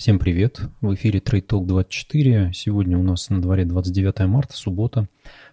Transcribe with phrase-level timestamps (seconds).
[0.00, 0.62] Всем привет!
[0.80, 2.52] В эфире Trade Talk 24.
[2.54, 5.10] Сегодня у нас на дворе 29 марта, суббота.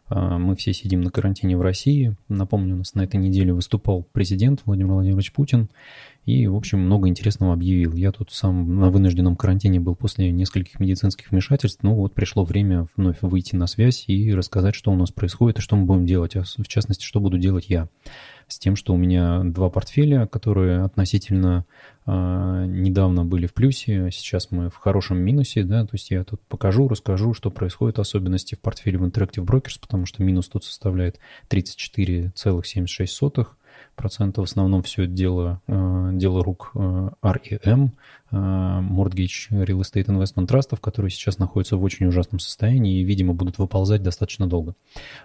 [0.08, 2.16] А, мы все сидим на карантине в России.
[2.30, 5.70] Напомню, у нас на этой неделе выступал президент Владимир Владимирович Путин
[6.26, 7.92] и, в общем, много интересного объявил.
[7.92, 12.88] Я тут сам на вынужденном карантине был после нескольких медицинских вмешательств, но вот пришло время
[12.96, 16.38] вновь выйти на связь и рассказать, что у нас происходит и что мы будем делать,
[16.38, 17.90] а в частности, что буду делать я
[18.48, 21.66] с тем, что у меня два портфеля, которые относительно
[22.06, 22.12] э,
[22.68, 26.88] недавно были в плюсе, сейчас мы в хорошем минусе, да, то есть я тут покажу,
[26.88, 31.20] расскажу, что происходит, особенности в портфеле в Interactive Brokers, потому что минус тут составляет
[31.50, 33.48] 34,76%,
[33.96, 34.48] процентов.
[34.48, 37.90] В основном все это дело, э, дело рук э, REM,
[38.27, 43.34] э, Mortgage Real Estate Investment Trust, которые сейчас находятся в очень ужасном состоянии и, видимо,
[43.34, 44.76] будут выползать достаточно долго.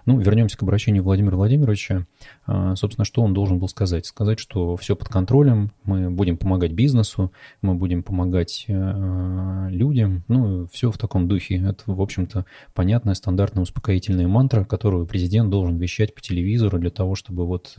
[0.05, 2.05] Ну, вернемся к обращению Владимира Владимировича.
[2.45, 4.05] Собственно, что он должен был сказать?
[4.05, 10.91] Сказать, что все под контролем, мы будем помогать бизнесу, мы будем помогать людям, ну, все
[10.91, 11.57] в таком духе.
[11.57, 17.15] Это, в общем-то, понятная стандартная успокоительная мантра, которую президент должен вещать по телевизору для того,
[17.15, 17.75] чтобы вот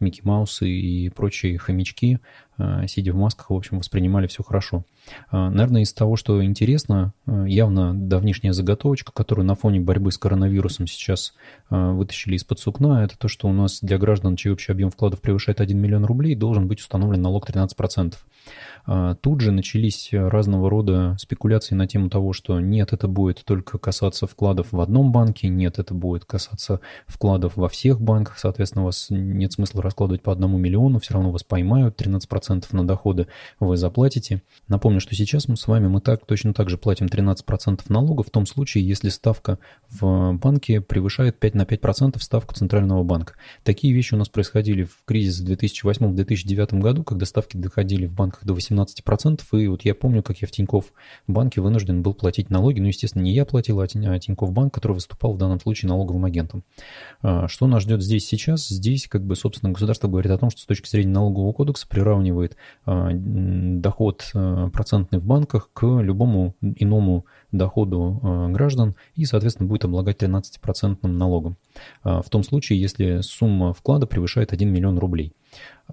[0.00, 2.51] Микки Маусы и прочие хомячки, э,
[2.86, 4.84] сидя в масках, в общем, воспринимали все хорошо.
[5.30, 10.18] Э, наверное, из того, что интересно, э, явно давнишняя заготовочка, которую на фоне борьбы с
[10.18, 11.34] коронавирусом сейчас
[11.70, 15.60] вытащили из-под сукна, это то, что у нас для граждан, чей общий объем вкладов превышает
[15.60, 18.14] 1 миллион рублей, должен быть установлен налог 13%.
[18.84, 23.78] А, тут же начались разного рода спекуляции на тему того, что нет, это будет только
[23.78, 28.86] касаться вкладов в одном банке, нет, это будет касаться вкладов во всех банках, соответственно, у
[28.86, 33.28] вас нет смысла раскладывать по одному миллиону, все равно вас поймают, 13% на доходы
[33.60, 34.42] вы заплатите.
[34.66, 38.30] Напомню, что сейчас мы с вами мы так, точно так же платим 13% налога в
[38.30, 39.58] том случае, если ставка
[39.90, 43.34] в банке превышает 5 на 5% ставку Центрального банка.
[43.62, 48.44] Такие вещи у нас происходили в кризис в 2008-2009 году, когда ставки доходили в банках
[48.44, 49.42] до 18 17%.
[49.52, 50.92] И вот я помню, как я в Тинькофф
[51.26, 52.80] банке вынужден был платить налоги.
[52.80, 56.24] Ну, естественно, не я платил, а, а Тинькофф банк, который выступал в данном случае налоговым
[56.24, 56.64] агентом.
[57.22, 58.68] А, что нас ждет здесь сейчас?
[58.68, 62.56] Здесь, как бы, собственно, государство говорит о том, что с точки зрения налогового кодекса приравнивает
[62.84, 64.30] а, доход
[64.72, 71.56] процентный в банках к любому иному доходу граждан и, соответственно, будет облагать 13% налогом.
[72.02, 75.34] В том случае, если сумма вклада превышает 1 миллион рублей.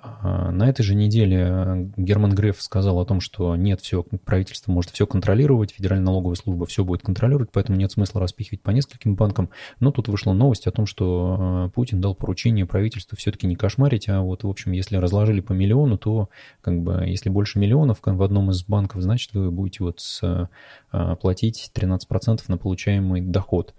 [0.01, 4.91] А, на этой же неделе Герман Греф сказал о том, что нет, все, правительство может
[4.91, 9.49] все контролировать, Федеральная налоговая служба все будет контролировать, поэтому нет смысла распихивать по нескольким банкам.
[9.79, 14.09] Но тут вышла новость о том, что а, Путин дал поручение правительству все-таки не кошмарить,
[14.09, 16.29] а вот, в общем, если разложили по миллиону, то
[16.61, 20.49] как бы если больше миллионов в одном из банков, значит, вы будете вот с,
[20.91, 23.73] а, платить 13% на получаемый доход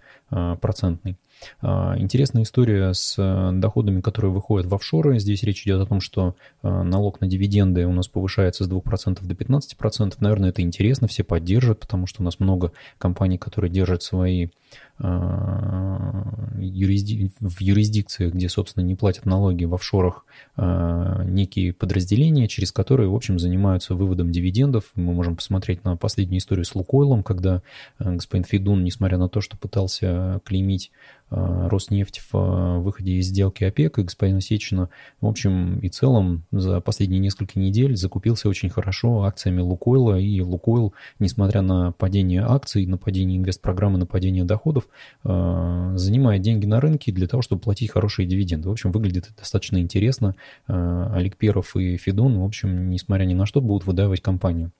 [0.60, 1.16] процентный.
[1.60, 5.18] А, интересная история с э, доходами, которые выходят в офшоры.
[5.18, 9.24] Здесь речь идет о том, что э, налог на дивиденды у нас повышается с 2%
[9.24, 10.14] до 15%.
[10.20, 14.48] Наверное, это интересно, все поддержат, потому что у нас много компаний, которые держат свои
[15.02, 16.22] Э,
[17.40, 20.26] в юрисдикциях, где, собственно, не платят налоги в офшорах,
[20.56, 24.84] э, некие подразделения, через которые, в общем, занимаются выводом дивидендов.
[24.94, 27.62] Мы можем посмотреть на последнюю историю с Лукойлом, когда
[27.98, 30.90] э, господин Федун, несмотря на то, что пытался клеймить
[31.30, 34.88] Роснефть в выходе из сделки ОПЕК и господина Сечина,
[35.20, 40.92] в общем и целом за последние несколько недель закупился очень хорошо акциями Лукойла, и Лукойл,
[41.20, 44.59] несмотря на падение акций, на падение инвестпрограммы, на падение доходов,
[45.24, 48.68] Э, занимает деньги на рынке для того, чтобы платить хорошие дивиденды.
[48.68, 50.34] В общем, выглядит это достаточно интересно.
[50.68, 54.72] Э, Олег Перов и Федун, в общем, несмотря ни на что, будут выдавать компанию.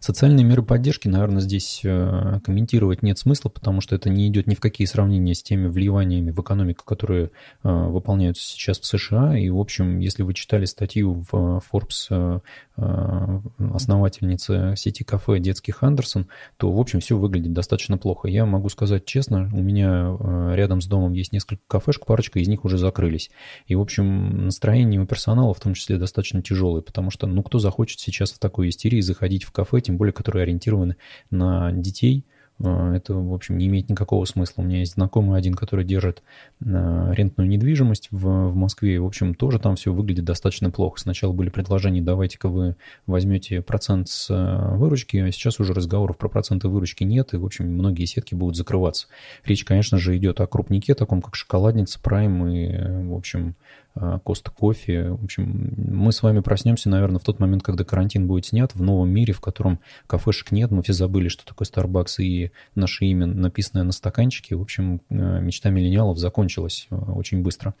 [0.00, 4.54] Социальные меры поддержки, наверное, здесь э, комментировать нет смысла, потому что это не идет ни
[4.54, 7.30] в какие сравнения с теми вливаниями в экономику, которые
[7.62, 9.36] э, выполняются сейчас в США.
[9.38, 12.42] И, в общем, если вы читали статью в э, Forbes
[12.76, 18.28] основательницы сети кафе детских Андерсон, то, в общем, все выглядит достаточно плохо.
[18.28, 20.16] Я могу сказать честно, у меня
[20.54, 23.30] рядом с домом есть несколько кафешек, парочка из них уже закрылись.
[23.66, 27.58] И, в общем, настроение у персонала в том числе достаточно тяжелое, потому что, ну, кто
[27.58, 30.96] захочет сейчас в такой истерии заходить в кафе, тем более, которые ориентированы
[31.30, 32.24] на детей,
[32.62, 34.62] это, в общем, не имеет никакого смысла.
[34.62, 36.22] У меня есть знакомый один, который держит
[36.64, 39.00] а, рентную недвижимость в, в Москве.
[39.00, 41.00] В общем, тоже там все выглядит достаточно плохо.
[41.00, 42.76] Сначала были предложения, давайте-ка вы
[43.06, 47.44] возьмете процент с а, выручки, а сейчас уже разговоров про проценты выручки нет, и, в
[47.44, 49.08] общем, многие сетки будут закрываться.
[49.44, 53.56] Речь, конечно же, идет о крупнике, таком как шоколадница, прайм и, в общем,
[53.94, 55.10] Коста Кофе.
[55.10, 58.82] В общем, мы с вами проснемся, наверное, в тот момент, когда карантин будет снят в
[58.82, 63.26] новом мире, в котором кафешек нет, мы все забыли, что такое Starbucks и наше имя,
[63.26, 64.56] написанное на стаканчике.
[64.56, 67.74] В общем, мечта миллениалов закончилась очень быстро.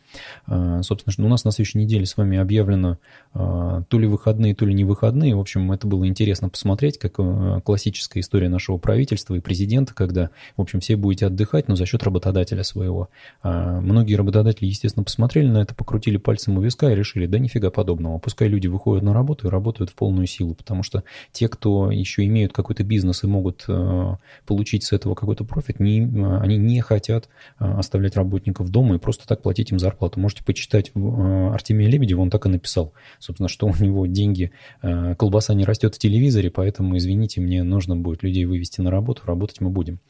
[0.46, 2.98] Собственно, у нас на следующей неделе с вами объявлено
[3.32, 5.34] то ли выходные, то ли не выходные.
[5.34, 7.18] В общем, это было интересно посмотреть, как
[7.64, 12.02] классическая история нашего правительства и президента, когда, в общем, все будете отдыхать, но за счет
[12.02, 13.08] работодателя своего.
[13.42, 18.18] Многие работодатели, естественно, посмотрели на это, покрутили пальцем у виска и решили, да нифига подобного.
[18.18, 22.24] Пускай люди выходят на работу и работают в полную силу, потому что те, кто еще
[22.26, 24.16] имеют какой-то бизнес и могут э,
[24.46, 27.28] получить с этого какой-то профит, не, э, они не хотят
[27.58, 30.20] э, оставлять работников дома и просто так платить им зарплату.
[30.20, 35.64] Можете почитать Артемия Лебедева, он так и написал, собственно, что у него деньги, колбаса не
[35.64, 40.00] растет в телевизоре, поэтому, извините, мне нужно будет людей вывести на работу, работать мы будем.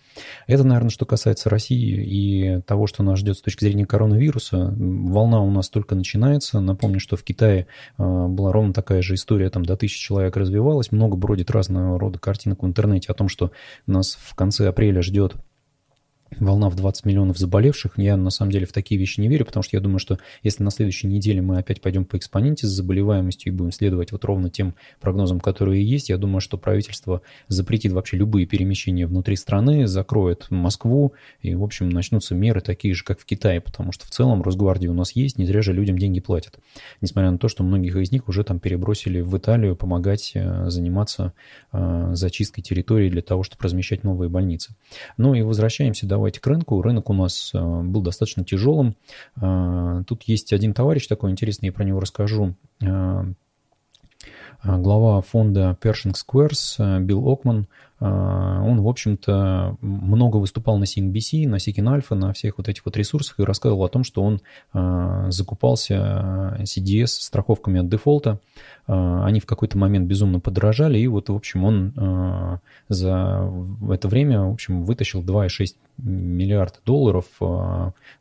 [0.47, 4.75] Это, наверное, что касается России и того, что нас ждет с точки зрения коронавируса.
[4.77, 6.61] Волна у нас только начинается.
[6.61, 7.67] Напомню, что в Китае
[7.99, 10.93] а, была ровно такая же история, там до тысячи человек развивалась.
[10.93, 13.53] Много бродит разного рода картинок в интернете о том, что
[13.87, 15.35] нас в конце апреля ждет
[16.39, 17.93] волна в 20 миллионов заболевших.
[17.97, 20.63] Я на самом деле в такие вещи не верю, потому что я думаю, что если
[20.63, 24.51] на следующей неделе мы опять пойдем по экспоненте с заболеваемостью и будем следовать вот ровно
[24.51, 30.51] тем прогнозам, которые есть, я думаю, что правительство запретит вообще любые перемещения внутри страны, закроет
[30.51, 34.43] Москву, и, в общем, начнутся меры такие же, как в Китае, потому что в целом
[34.43, 36.59] Росгвардия у нас есть, не зря же людям деньги платят.
[37.01, 41.33] Несмотря на то, что многих из них уже там перебросили в Италию помогать э, заниматься
[41.73, 44.75] э, зачисткой территории для того, чтобы размещать новые больницы.
[45.17, 46.81] Ну и возвращаемся, давай давайте к рынку.
[46.83, 48.95] Рынок у нас э, был достаточно тяжелым.
[49.41, 52.55] Э, тут есть один товарищ такой интересный, я про него расскажу.
[52.81, 53.25] Э,
[54.63, 57.67] глава фонда Pershing Squares Билл Окман–
[58.03, 62.97] он, в общем-то, много выступал на CNBC, на Seeking Alpha, на всех вот этих вот
[62.97, 64.41] ресурсах и рассказывал о том, что он
[65.31, 68.41] закупался CDS страховками от дефолта.
[68.87, 73.51] А, они в какой-то момент безумно подорожали, и вот, в общем, он за
[73.91, 77.27] это время, в общем, вытащил 2,6 миллиарда долларов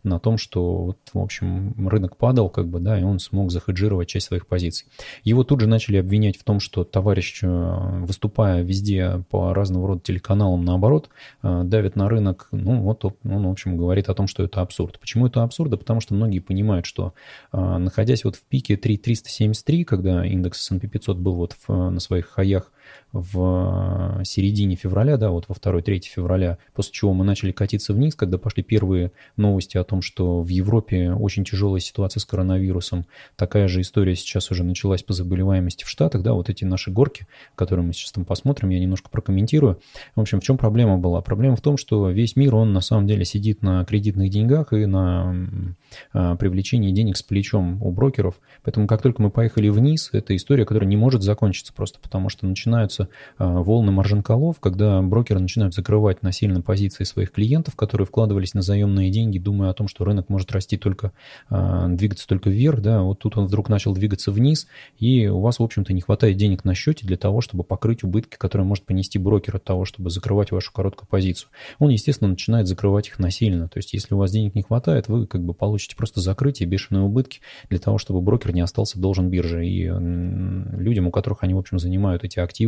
[0.03, 4.07] на том, что, вот, в общем, рынок падал, как бы, да, и он смог захеджировать
[4.07, 4.87] часть своих позиций.
[5.23, 10.63] Его тут же начали обвинять в том, что товарищ, выступая везде по разного рода телеканалам,
[10.65, 11.09] наоборот,
[11.43, 12.47] э, давит на рынок.
[12.51, 14.99] Ну, вот он, в общем, говорит о том, что это абсурд.
[14.99, 15.71] Почему это абсурд?
[15.71, 17.13] Да потому что многие понимают, что
[17.51, 22.27] э, находясь вот в пике 3,373, когда индекс S&P 500 был вот в, на своих
[22.27, 22.71] хаях
[23.11, 28.15] в э, середине февраля, да, вот во 2-3 февраля, после чего мы начали катиться вниз,
[28.15, 33.05] когда пошли первые новости о том, что в Европе очень тяжелая ситуация с коронавирусом.
[33.35, 37.27] Такая же история сейчас уже началась по заболеваемости в Штатах, да, вот эти наши горки,
[37.55, 39.79] которые мы сейчас там посмотрим, я немножко прокомментирую.
[40.15, 41.21] В общем, в чем проблема была?
[41.21, 44.85] Проблема в том, что весь мир, он на самом деле сидит на кредитных деньгах и
[44.85, 45.35] на
[46.13, 48.39] э, привлечении денег с плечом у брокеров.
[48.63, 52.45] Поэтому как только мы поехали вниз, это история, которая не может закончиться просто потому, что
[52.45, 58.53] начинаются начинаются а, волны маржин-колов, когда брокеры начинают закрывать насильно позиции своих клиентов, которые вкладывались
[58.53, 61.12] на заемные деньги, думая о том, что рынок может расти только,
[61.50, 65.59] а, двигаться только вверх, да, вот тут он вдруг начал двигаться вниз, и у вас,
[65.59, 69.19] в общем-то, не хватает денег на счете для того, чтобы покрыть убытки, которые может понести
[69.19, 71.50] брокер от того, чтобы закрывать вашу короткую позицию.
[71.79, 75.27] Он, естественно, начинает закрывать их насильно, то есть если у вас денег не хватает, вы
[75.27, 79.65] как бы получите просто закрытие, бешеные убытки для того, чтобы брокер не остался должен бирже.
[79.65, 82.60] И людям, у которых они, в общем, занимают эти активы,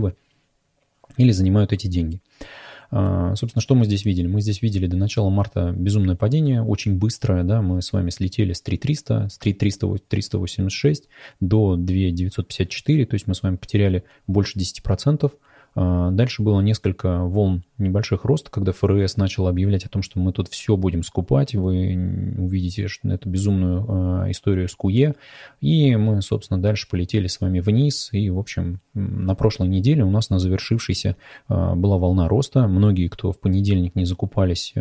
[1.17, 2.21] или занимают эти деньги.
[2.95, 4.27] А, собственно, что мы здесь видели?
[4.27, 8.53] Мы здесь видели до начала марта безумное падение, очень быстрое, да, мы с вами слетели
[8.53, 11.09] с 3300, с 3300, 386
[11.39, 15.31] до 2954, то есть мы с вами потеряли больше 10%.
[15.75, 20.31] А, дальше было несколько волн небольших рост, когда ФРС начал объявлять о том, что мы
[20.31, 25.15] тут все будем скупать, вы увидите что эту безумную э, историю с КУЕ,
[25.61, 30.11] и мы, собственно, дальше полетели с вами вниз, и, в общем, на прошлой неделе у
[30.11, 31.17] нас на завершившейся
[31.49, 34.73] э, была волна роста, многие, кто в понедельник не закупались,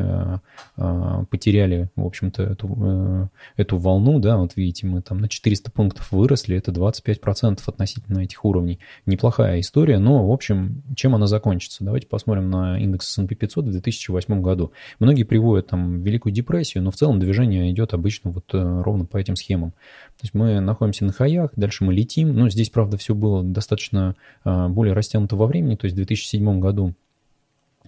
[1.30, 6.12] потеряли, в общем-то, эту, э, эту волну, да, вот видите, мы там на 400 пунктов
[6.12, 11.84] выросли, это 25% относительно этих уровней, неплохая история, но, в общем, чем она закончится?
[11.84, 14.72] Давайте посмотрим на индекс S&P 500 в 2008 году.
[14.98, 19.16] Многие приводят там Великую депрессию, но в целом движение идет обычно вот э, ровно по
[19.16, 19.70] этим схемам.
[19.70, 22.34] То есть мы находимся на хаях, дальше мы летим.
[22.34, 25.76] Ну, здесь, правда, все было достаточно э, более растянуто во времени.
[25.76, 26.94] То есть в 2007 году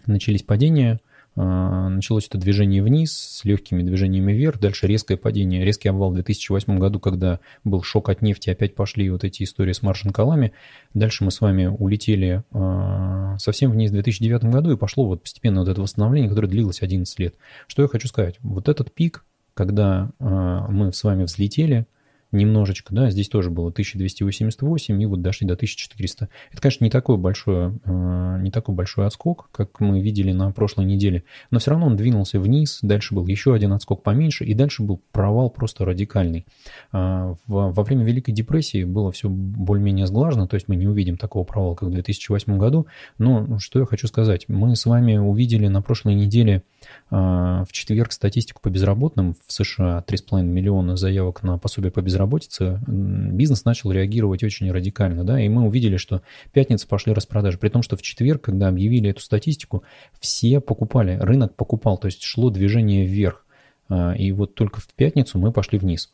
[0.07, 1.01] начались падения–
[1.37, 6.79] началось это движение вниз с легкими движениями вверх, дальше резкое падение, резкий обвал в 2008
[6.79, 10.53] году, когда был шок от нефти, опять пошли вот эти истории с маржин-колами.
[10.95, 15.61] Дальше мы с вами улетели э, совсем вниз в 2009 году и пошло вот постепенно
[15.61, 17.35] вот это восстановление, которое длилось 11 лет.
[17.67, 18.37] Что я хочу сказать?
[18.41, 19.25] Вот этот пик,
[19.55, 20.25] когда э,
[20.69, 21.87] мы с вами взлетели,
[22.35, 26.29] немножечко, да, здесь тоже было 1288, и вот дошли до 1400.
[26.53, 30.85] Это, конечно, не такой большой, э, не такой большой отскок, как мы видели на прошлой
[30.85, 34.83] неделе, но все равно он двинулся вниз, дальше был еще один отскок поменьше, и дальше
[34.83, 36.47] был провал просто радикальный.
[36.93, 41.45] А, во время Великой депрессии было все более-менее сглажено, то есть мы не увидим такого
[41.45, 42.87] провала, как в 2008 году,
[43.19, 46.63] но что я хочу сказать, мы с вами увидели на прошлой неделе
[47.11, 52.81] а, в четверг статистику по безработным в США 3,5 миллиона заявок на пособие по безработице.
[52.87, 57.83] Бизнес начал реагировать очень радикально, да, и мы увидели, что пятница пошли распродажи, при том,
[57.83, 59.85] что в четверг, когда объявили эту статистику,
[60.19, 63.47] все покупали, рынок покупал, то есть шло движение вверх.
[63.89, 66.13] А, и вот только в пятницу мы пошли вниз.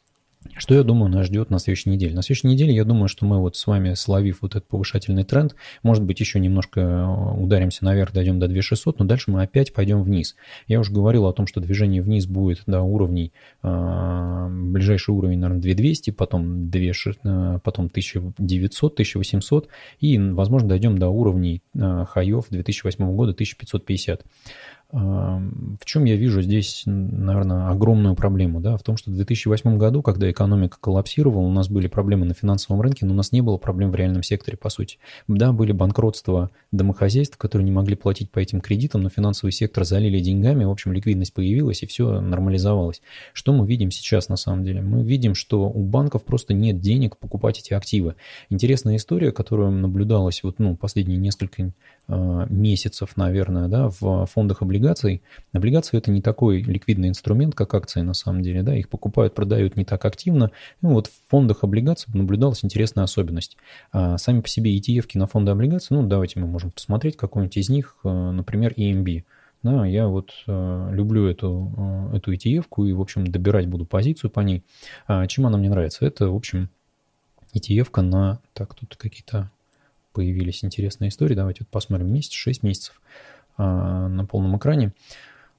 [0.57, 2.15] Что, я думаю, нас ждет на следующей неделе?
[2.15, 5.55] На следующей неделе, я думаю, что мы вот с вами, словив вот этот повышательный тренд,
[5.83, 10.03] может быть, еще немножко э, ударимся наверх, дойдем до 2600, но дальше мы опять пойдем
[10.03, 10.37] вниз.
[10.67, 15.61] Я уже говорил о том, что движение вниз будет до уровней, э, ближайший уровень, наверное,
[15.61, 19.69] 2200, потом, 2, э, потом 1900, 1800,
[20.01, 24.25] и, возможно, дойдем до уровней э, хаев 2008 года 1550.
[24.93, 28.61] В чем я вижу здесь, наверное, огромную проблему?
[28.61, 28.77] Да?
[28.77, 32.81] В том, что в 2008 году, когда экономика коллапсировала, у нас были проблемы на финансовом
[32.81, 34.99] рынке, но у нас не было проблем в реальном секторе, по сути.
[35.29, 40.19] Да, были банкротства домохозяйств, которые не могли платить по этим кредитам, но финансовый сектор залили
[40.19, 43.01] деньгами, в общем, ликвидность появилась, и все нормализовалось.
[43.33, 44.83] Что мы видим сейчас, на самом деле?
[44.83, 48.17] Мы видим, что у банков просто нет денег покупать эти активы.
[48.49, 51.73] Интересная история, которая наблюдалась вот, ну, последние несколько
[52.09, 55.23] месяцев, наверное, да, в фондах облигаций.
[55.53, 59.77] Облигации это не такой ликвидный инструмент, как акции на самом деле, да, их покупают, продают
[59.77, 60.51] не так активно.
[60.83, 63.57] Ну, вот в фондах облигаций наблюдалась интересная особенность.
[63.93, 67.69] А сами по себе ETF на фонды облигаций, ну, давайте мы можем посмотреть какой-нибудь из
[67.69, 69.25] них, э, например, EMB.
[69.63, 74.31] Да, я вот э, люблю эту, э, эту ETF и, в общем, добирать буду позицию
[74.31, 74.65] по ней.
[75.07, 76.07] А чем она мне нравится?
[76.07, 76.71] Это, в общем,
[77.55, 78.41] ETF на...
[78.55, 79.51] Так, тут какие-то
[80.13, 81.35] появились интересные истории.
[81.35, 82.13] Давайте вот посмотрим.
[82.13, 83.01] Месяц, 6 месяцев
[83.57, 84.93] а, на полном экране.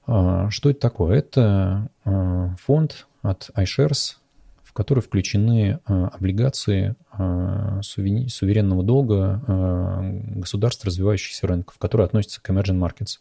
[0.07, 1.19] А, что это такое?
[1.19, 4.15] Это а, фонд от iShares,
[4.63, 6.95] в который включены облигации
[7.81, 13.19] суверенного долга государств развивающихся рынков, которые относятся к emerging markets.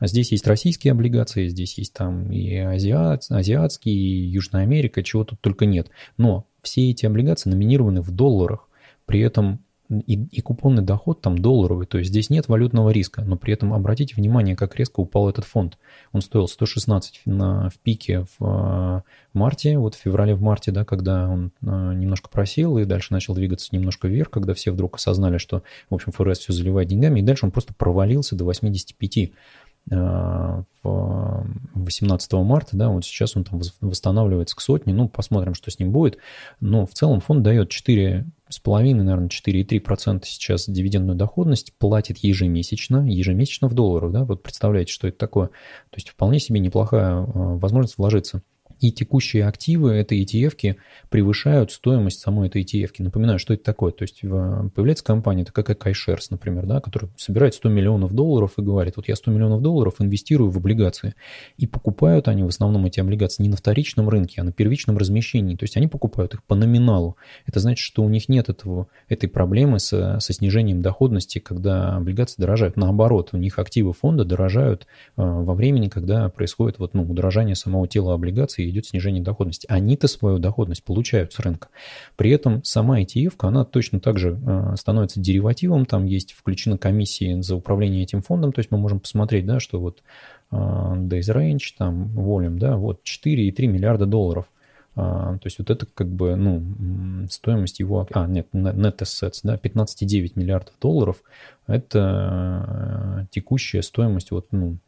[0.00, 5.40] Здесь есть российские облигации, здесь есть там и азиат, азиатские, и Южная Америка, чего тут
[5.40, 5.90] только нет.
[6.16, 8.66] Но все эти облигации номинированы в долларах,
[9.04, 13.36] при этом и, и купонный доход там долларовый, то есть здесь нет валютного риска, но
[13.36, 15.78] при этом обратите внимание, как резко упал этот фонд.
[16.12, 19.02] Он стоил 116 на, в пике в э,
[19.32, 23.34] марте, вот в феврале, в марте, да, когда он э, немножко просел и дальше начал
[23.34, 27.22] двигаться немножко вверх, когда все вдруг осознали, что, в общем, ФРС все заливает деньгами, и
[27.22, 29.32] дальше он просто провалился до 85
[29.67, 35.78] в 18 марта, да, вот сейчас он там восстанавливается к сотне, ну, посмотрим, что с
[35.78, 36.18] ним будет,
[36.60, 43.08] но в целом фонд дает 4 с половиной, наверное, 4,3% сейчас дивидендную доходность, платит ежемесячно,
[43.08, 45.48] ежемесячно в долларах, да, вот представляете, что это такое.
[45.48, 48.42] То есть вполне себе неплохая возможность вложиться
[48.80, 50.76] и текущие активы этой ETF
[51.08, 52.90] превышают стоимость самой этой ETF.
[52.98, 53.92] Напоминаю, что это такое.
[53.92, 58.62] То есть появляется компания, такая как iShares, например, да, которая собирает 100 миллионов долларов и
[58.62, 61.14] говорит, вот я 100 миллионов долларов инвестирую в облигации.
[61.56, 65.56] И покупают они в основном эти облигации не на вторичном рынке, а на первичном размещении.
[65.56, 67.16] То есть они покупают их по номиналу.
[67.46, 72.40] Это значит, что у них нет этого, этой проблемы со, со снижением доходности, когда облигации
[72.40, 72.76] дорожают.
[72.76, 77.88] Наоборот, у них активы фонда дорожают э, во времени, когда происходит вот, ну, удорожание самого
[77.88, 79.66] тела облигаций идет снижение доходности.
[79.68, 81.68] Они-то свою доходность получают с рынка.
[82.16, 87.42] При этом сама ETF, она точно так же э, становится деривативом, там есть включена комиссия
[87.42, 90.02] за управление этим фондом, то есть мы можем посмотреть, да, что вот
[90.50, 94.46] э, Days Range, там, Volume, да, вот 4,3 миллиарда долларов.
[94.46, 98.04] Uh, то есть вот это как бы, ну, стоимость его...
[98.10, 101.22] А, нет, net assets, да, 15,9 миллиардов долларов.
[101.68, 104.78] Это текущая стоимость вот, ну,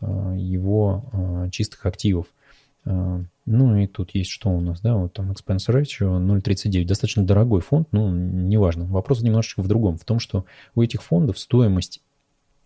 [0.00, 1.04] его
[1.52, 2.26] чистых активов.
[2.86, 7.24] А, ну и тут есть что у нас, да, вот там expense ratio 0,39, достаточно
[7.24, 8.86] дорогой фонд, ну неважно.
[8.86, 12.00] Вопрос немножечко в другом, в том, что у этих фондов стоимость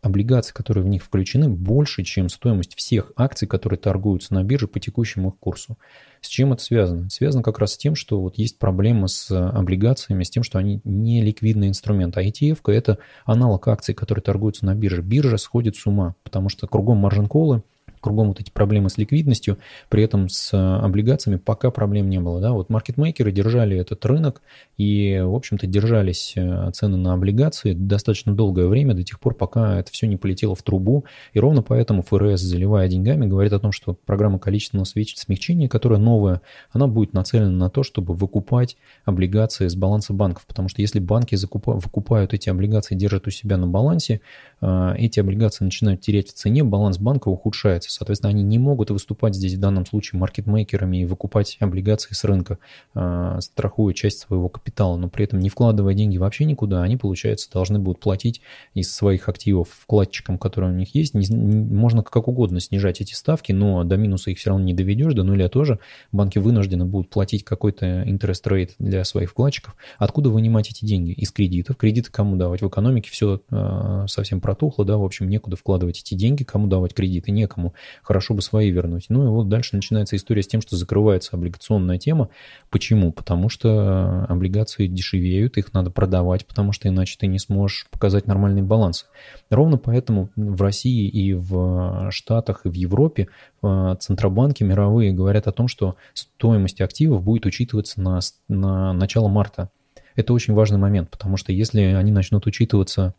[0.02, 4.80] облигаций, которые в них включены, больше, чем стоимость всех акций, которые торгуются на бирже по
[4.80, 5.78] текущему их курсу.
[6.20, 7.10] С чем это связано?
[7.10, 10.80] Связано как раз с тем, что вот есть проблема с облигациями, с тем, что они
[10.84, 12.16] не ликвидный инструмент.
[12.16, 15.02] А ETF– это аналог акций, которые торгуются на бирже.
[15.02, 17.62] Биржа сходит с ума, потому что кругом маржин-колы,
[18.00, 22.40] кругом вот эти проблемы с ликвидностью, при этом с облигациями пока проблем не было.
[22.40, 22.52] Да?
[22.52, 24.42] Вот маркетмейкеры держали этот рынок
[24.76, 29.78] и, в общем-то, держались э, цены на облигации достаточно долгое время, до тех пор, пока
[29.78, 31.04] это все не полетело в трубу.
[31.32, 36.40] И ровно поэтому ФРС, заливая деньгами, говорит о том, что программа количественного смягчения, которая новая,
[36.70, 40.46] она будет нацелена на то, чтобы выкупать облигации с баланса банков.
[40.46, 44.20] Потому что если банки закупают, выкупают эти облигации, держат у себя на балансе, э,
[44.60, 47.90] эти облигации начинают терять в цене, баланс банка ухудшается.
[47.90, 52.58] Соответственно, они не могут выступать здесь в данном случае маркетмейкерами и выкупать облигации с рынка,
[52.94, 57.50] э, страхуя часть своего капитала, но при этом не вкладывая деньги вообще никуда, они, получается,
[57.50, 58.42] должны будут платить
[58.74, 61.14] из своих активов вкладчикам, которые у них есть.
[61.14, 65.22] можно как угодно снижать эти ставки, но до минуса их все равно не доведешь, до
[65.22, 65.78] нуля тоже.
[66.12, 69.74] Банки вынуждены будут платить какой-то интерес рейт для своих вкладчиков.
[69.98, 71.12] Откуда вынимать эти деньги?
[71.12, 71.76] Из кредитов.
[71.76, 72.62] Кредиты кому давать?
[72.62, 76.92] В экономике все э, совсем протухло, да, в общем, некуда вкладывать эти деньги, кому давать
[76.92, 79.06] кредиты, некому хорошо бы свои вернуть.
[79.08, 82.30] Ну и вот дальше начинается история с тем, что закрывается облигационная тема.
[82.68, 83.12] Почему?
[83.12, 88.62] Потому что облигации дешевеют, их надо продавать, потому что иначе ты не сможешь показать нормальный
[88.62, 89.06] баланс.
[89.50, 93.28] Ровно поэтому в России и в Штатах, и в Европе
[93.62, 99.70] э, центробанки мировые говорят о том, что стоимость активов будет учитываться на, на начало марта.
[100.16, 103.14] Это очень важный момент, потому что если они начнут учитываться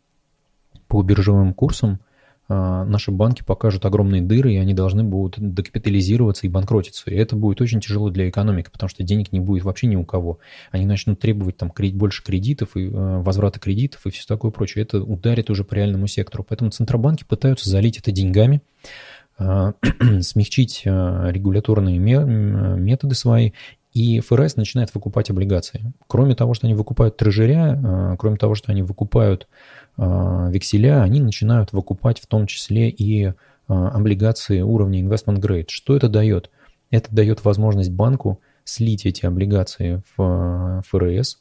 [0.92, 2.00] по биржевым курсам,
[2.50, 7.10] а, наши банки покажут огромные дыры, и они должны будут докапитализироваться и банкротиться.
[7.10, 10.04] И это будет очень тяжело для экономики, потому что денег не будет вообще ни у
[10.04, 10.38] кого.
[10.70, 14.82] Они начнут требовать там больше кредитов и э, возврата кредитов и все такое прочее.
[14.82, 16.44] Это ударит уже по реальному сектору.
[16.46, 18.60] Поэтому центробанки пытаются залить это деньгами,
[19.38, 19.72] а,
[20.20, 23.52] смягчить а, регуляторные методы свои
[23.94, 25.92] и ФРС начинает выкупать облигации.
[26.06, 29.48] Кроме того, что они выкупают трежеря, кроме того, что они выкупают
[29.98, 33.32] векселя, они начинают выкупать в том числе и
[33.68, 35.66] а, облигации уровня investment grade.
[35.68, 36.50] Что это дает?
[36.90, 41.38] Это дает возможность банку слить эти облигации в а, ФРС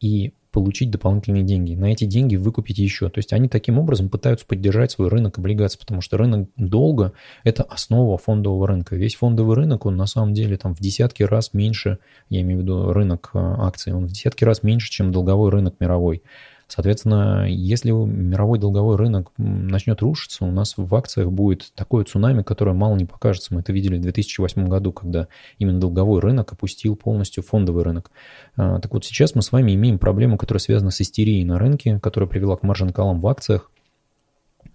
[0.00, 1.74] и получить дополнительные деньги.
[1.74, 3.08] На эти деньги выкупить еще.
[3.08, 7.12] То есть они таким образом пытаются поддержать свой рынок облигаций, потому что рынок долга–
[7.44, 8.94] это основа фондового рынка.
[8.94, 11.98] Весь фондовый рынок, он на самом деле там в десятки раз меньше,
[12.30, 16.22] я имею в виду рынок акций, он в десятки раз меньше, чем долговой рынок мировой.
[16.68, 22.74] Соответственно, если мировой долговой рынок начнет рушиться, у нас в акциях будет такое цунами, которое
[22.74, 23.54] мало не покажется.
[23.54, 28.10] Мы это видели в 2008 году, когда именно долговой рынок опустил полностью фондовый рынок.
[28.56, 31.98] А, так вот, сейчас мы с вами имеем проблему, которая связана с истерией на рынке,
[32.00, 33.70] которая привела к маржин-колам в акциях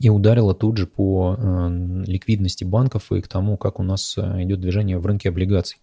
[0.04, 1.70] и ударила тут же по э,
[2.06, 5.78] ликвидности банков и к тому, как у нас э, идет движение в рынке облигаций.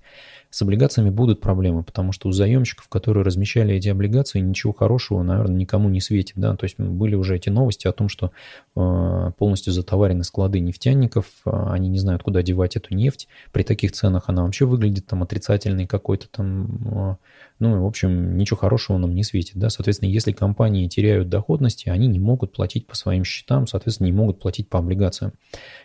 [0.51, 5.57] С облигациями будут проблемы, потому что у заемщиков, которые размещали эти облигации, ничего хорошего, наверное,
[5.57, 6.35] никому не светит.
[6.37, 6.55] Да?
[6.55, 8.31] То есть были уже эти новости о том, что
[8.77, 13.27] э, полностью затоварены склады нефтяников, э, они не знают, куда девать эту нефть.
[13.53, 17.17] При таких ценах она вообще выглядит там отрицательной какой-то там...
[17.61, 19.57] Ну, в общем, ничего хорошего нам не светит.
[19.57, 19.69] Да?
[19.69, 24.41] Соответственно, если компании теряют доходности, они не могут платить по своим счетам, соответственно, не могут
[24.41, 25.35] платить по облигациям.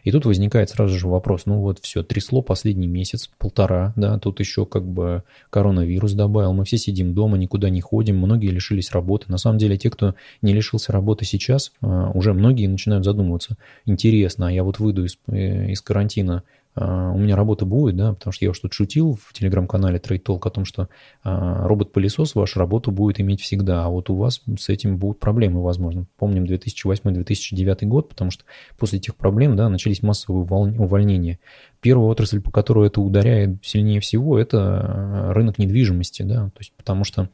[0.04, 4.40] И тут возникает сразу же вопрос, ну вот все, трясло последний месяц, полтора, да, тут
[4.40, 6.54] еще как бы коронавирус добавил.
[6.54, 9.26] Мы все сидим дома, никуда не ходим, многие лишились работы.
[9.28, 13.58] На самом деле те, кто не лишился работы сейчас, а, уже многие начинают задумываться.
[13.86, 16.44] Интересно, а я вот выйду из, э, из карантина,
[16.78, 20.40] у меня работа будет, да, потому что я уж тут шутил в телеграм-канале Trade Talk
[20.46, 20.90] о том, что
[21.24, 25.64] а, робот-пылесос вашу работу будет иметь всегда, а вот у вас с этим будут проблемы,
[25.64, 26.06] возможно.
[26.18, 28.44] Помним 2008-2009 год, потому что
[28.78, 31.40] после этих проблем, да, начались массовые увольнения.
[31.80, 36.74] Первая отрасль, по которой это ударяет сильнее всего, это а, рынок недвижимости, да, то есть
[36.76, 37.30] потому что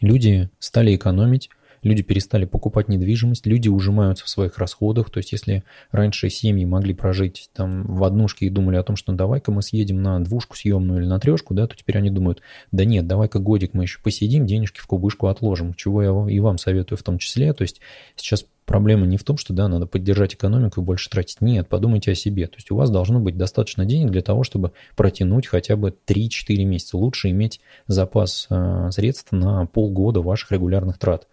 [0.00, 1.50] люди стали экономить,
[1.84, 5.10] люди перестали покупать недвижимость, люди ужимаются в своих расходах.
[5.10, 9.12] То есть, если раньше семьи могли прожить там в однушке и думали о том, что
[9.12, 12.40] давай-ка мы съедем на двушку съемную или на трешку, да, то теперь они думают,
[12.72, 16.58] да нет, давай-ка годик мы еще посидим, денежки в кубышку отложим, чего я и вам
[16.58, 17.52] советую в том числе.
[17.52, 17.80] То есть,
[18.16, 21.40] сейчас проблема не в том, что да, надо поддержать экономику и больше тратить.
[21.40, 22.46] Нет, подумайте о себе.
[22.46, 26.64] То есть у вас должно быть достаточно денег для того, чтобы протянуть хотя бы 3-4
[26.64, 26.96] месяца.
[26.96, 31.28] Лучше иметь запас э, средств на полгода ваших регулярных трат.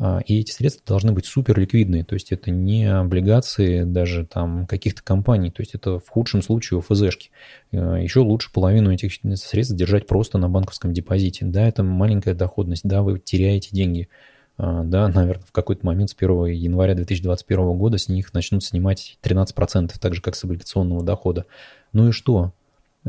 [0.00, 4.66] А, и эти средства должны быть супер ликвидные, то есть это не облигации даже там
[4.66, 7.30] каких-то компаний, то есть это в худшем случае ОФЗшки.
[7.72, 11.44] А, Еще лучше половину этих средств держать просто на банковском депозите.
[11.46, 14.08] Да, это маленькая доходность, да, вы теряете деньги.
[14.56, 19.18] А, да, наверное, в какой-то момент с 1 января 2021 года с них начнут снимать
[19.22, 21.46] 13%, так же, как с облигационного дохода.
[21.92, 22.52] Ну и что?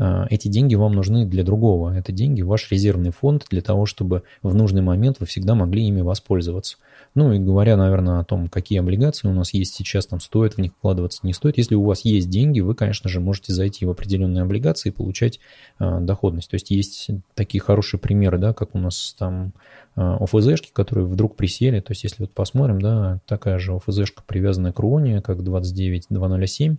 [0.00, 1.94] А, эти деньги вам нужны для другого.
[1.94, 6.00] Это деньги ваш резервный фонд для того, чтобы в нужный момент вы всегда могли ими
[6.00, 6.78] воспользоваться.
[7.14, 10.58] Ну и говоря, наверное, о том, какие облигации у нас есть сейчас, там стоит в
[10.58, 11.58] них вкладываться, не стоит.
[11.58, 15.38] Если у вас есть деньги, вы, конечно же, можете зайти в определенные облигации и получать
[15.78, 16.48] э, доходность.
[16.48, 19.52] То есть есть такие хорошие примеры, да, как у нас там
[19.96, 21.80] э, ОФЗшки, которые вдруг присели.
[21.80, 26.76] То есть если вот посмотрим, да, такая же ОФЗшка, привязанная к Руоне, как 29207, э,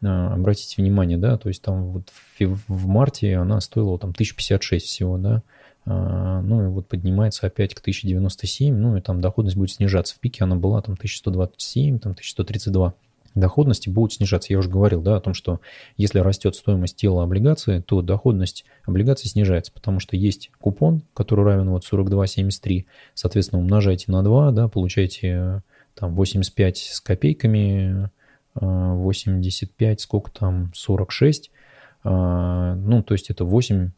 [0.00, 5.18] обратите внимание, да, то есть там вот в, в марте она стоила там 1056 всего,
[5.18, 5.42] да,
[5.86, 10.14] а, ну и вот поднимается опять к 1097, ну и там доходность будет снижаться.
[10.14, 12.94] В пике она была там 1127, там 1132
[13.34, 14.52] доходности будут снижаться.
[14.52, 15.60] Я уже говорил, да, о том, что
[15.96, 21.70] если растет стоимость тела облигации, то доходность облигации снижается, потому что есть купон, который равен
[21.70, 22.84] вот 42,73,
[23.14, 25.62] соответственно, умножайте на 2, да, получаете
[25.94, 28.10] там 85 с копейками,
[28.60, 31.50] 85, а, сколько там, 46,
[32.04, 33.90] а, ну, то есть это 8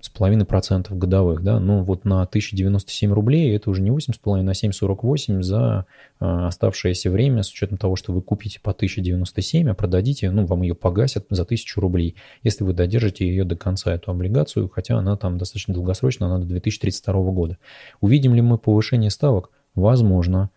[0.00, 4.52] с половиной процентов годовых, да, ну вот на 1097 рублей это уже не 8,5, а
[4.52, 5.86] 7,48 за
[6.18, 10.74] оставшееся время, с учетом того, что вы купите по 1097, а продадите, ну, вам ее
[10.74, 15.38] погасят за 1000 рублей, если вы додержите ее до конца, эту облигацию, хотя она там
[15.38, 17.58] достаточно долгосрочная, она до 2032 года.
[18.00, 19.50] Увидим ли мы повышение ставок?
[19.76, 20.42] Возможно.
[20.42, 20.50] А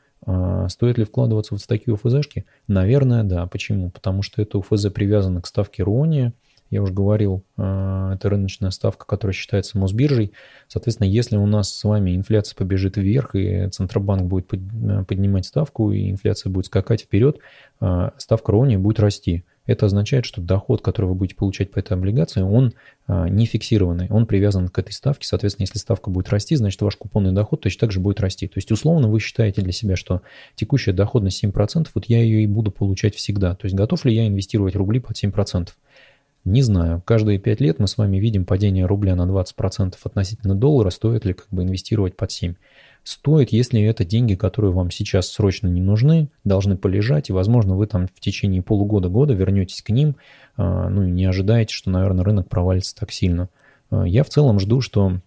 [0.69, 2.45] стоит ли вкладываться вот в такие УФЗшки?
[2.67, 3.45] Наверное, да.
[3.47, 3.89] Почему?
[3.89, 6.33] Потому что это УФЗ привязано к ставке РОНИ,
[6.71, 10.33] я уже говорил, э, это рыночная ставка, которая считается Мосбиржей.
[10.67, 15.91] Соответственно, если у нас с вами инфляция побежит вверх, и Центробанк будет э, поднимать ставку,
[15.91, 17.37] и инфляция будет скакать вперед,
[18.17, 19.45] ставка РОНИ будет расти.
[19.65, 22.73] Это означает, что доход, который вы будете получать по этой облигации, он
[23.07, 25.27] не фиксированный, он привязан к этой ставке.
[25.27, 28.47] Соответственно, если ставка будет расти, значит ваш купонный доход точно так же будет расти.
[28.47, 30.21] То есть, условно, вы считаете для себя, что
[30.55, 33.55] текущая доходность 7%, вот я ее и буду получать всегда.
[33.55, 35.69] То есть, готов ли я инвестировать рубли под 7%?
[36.45, 37.01] Не знаю.
[37.03, 40.91] Каждые 5 лет мы с вами видим падение рубля на 20% относительно доллара.
[40.91, 42.53] Стоит ли как бы инвестировать под 7?
[43.05, 47.85] Стоит, если это деньги, которые вам сейчас срочно не нужны, должны полежать, и, возможно, вы
[47.85, 50.15] там в течение полугода-года вернетесь к ним,
[50.57, 53.49] а, ну и не ожидаете, что, наверное, рынок провалится так сильно.
[53.91, 55.19] А, я в целом жду, что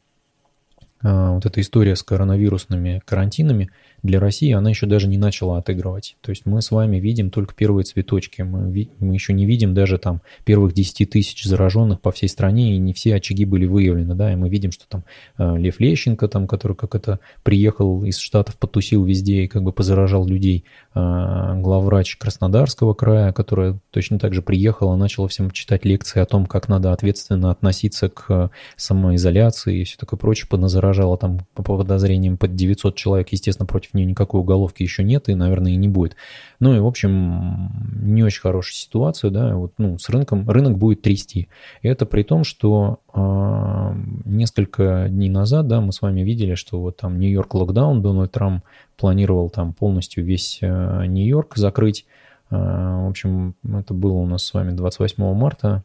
[1.02, 3.70] а, вот эта история с коронавирусными карантинами–
[4.02, 6.16] для России она еще даже не начала отыгрывать.
[6.20, 8.42] То есть мы с вами видим только первые цветочки.
[8.42, 12.78] Мы, мы еще не видим даже там первых 10 тысяч зараженных по всей стране, и
[12.78, 14.14] не все очаги были выявлены.
[14.14, 14.32] Да?
[14.32, 15.04] И мы видим, что там
[15.38, 19.72] э, Лев Лещенко, там, который как это приехал из Штатов, потусил везде и как бы
[19.72, 20.64] позаражал людей.
[20.94, 26.46] Э, главврач Краснодарского края, которая точно так же приехала, начала всем читать лекции о том,
[26.46, 32.54] как надо ответственно относиться к самоизоляции и все такое прочее, подназаражала там по подозрениям под
[32.54, 36.16] 900 человек, естественно, против против нее никакой уголовки еще нет и, наверное, и не будет.
[36.60, 37.70] Ну и, в общем,
[38.02, 41.48] не очень хорошая ситуация, да, вот, ну, с рынком, рынок будет трясти.
[41.82, 43.92] И это при том, что э,
[44.24, 48.64] несколько дней назад, да, мы с вами видели, что вот там Нью-Йорк локдаун, Дональд Трамп
[48.96, 52.06] планировал там полностью весь э, Нью-Йорк закрыть.
[52.50, 55.84] Э, в общем, это было у нас с вами 28 марта,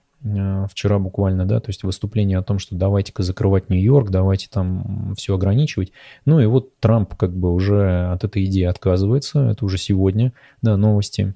[0.69, 5.35] вчера буквально, да, то есть выступление о том, что давайте-ка закрывать Нью-Йорк, давайте там все
[5.35, 5.91] ограничивать.
[6.25, 10.31] Ну и вот Трамп как бы уже от этой идеи отказывается, это уже сегодня,
[10.61, 11.33] да, новости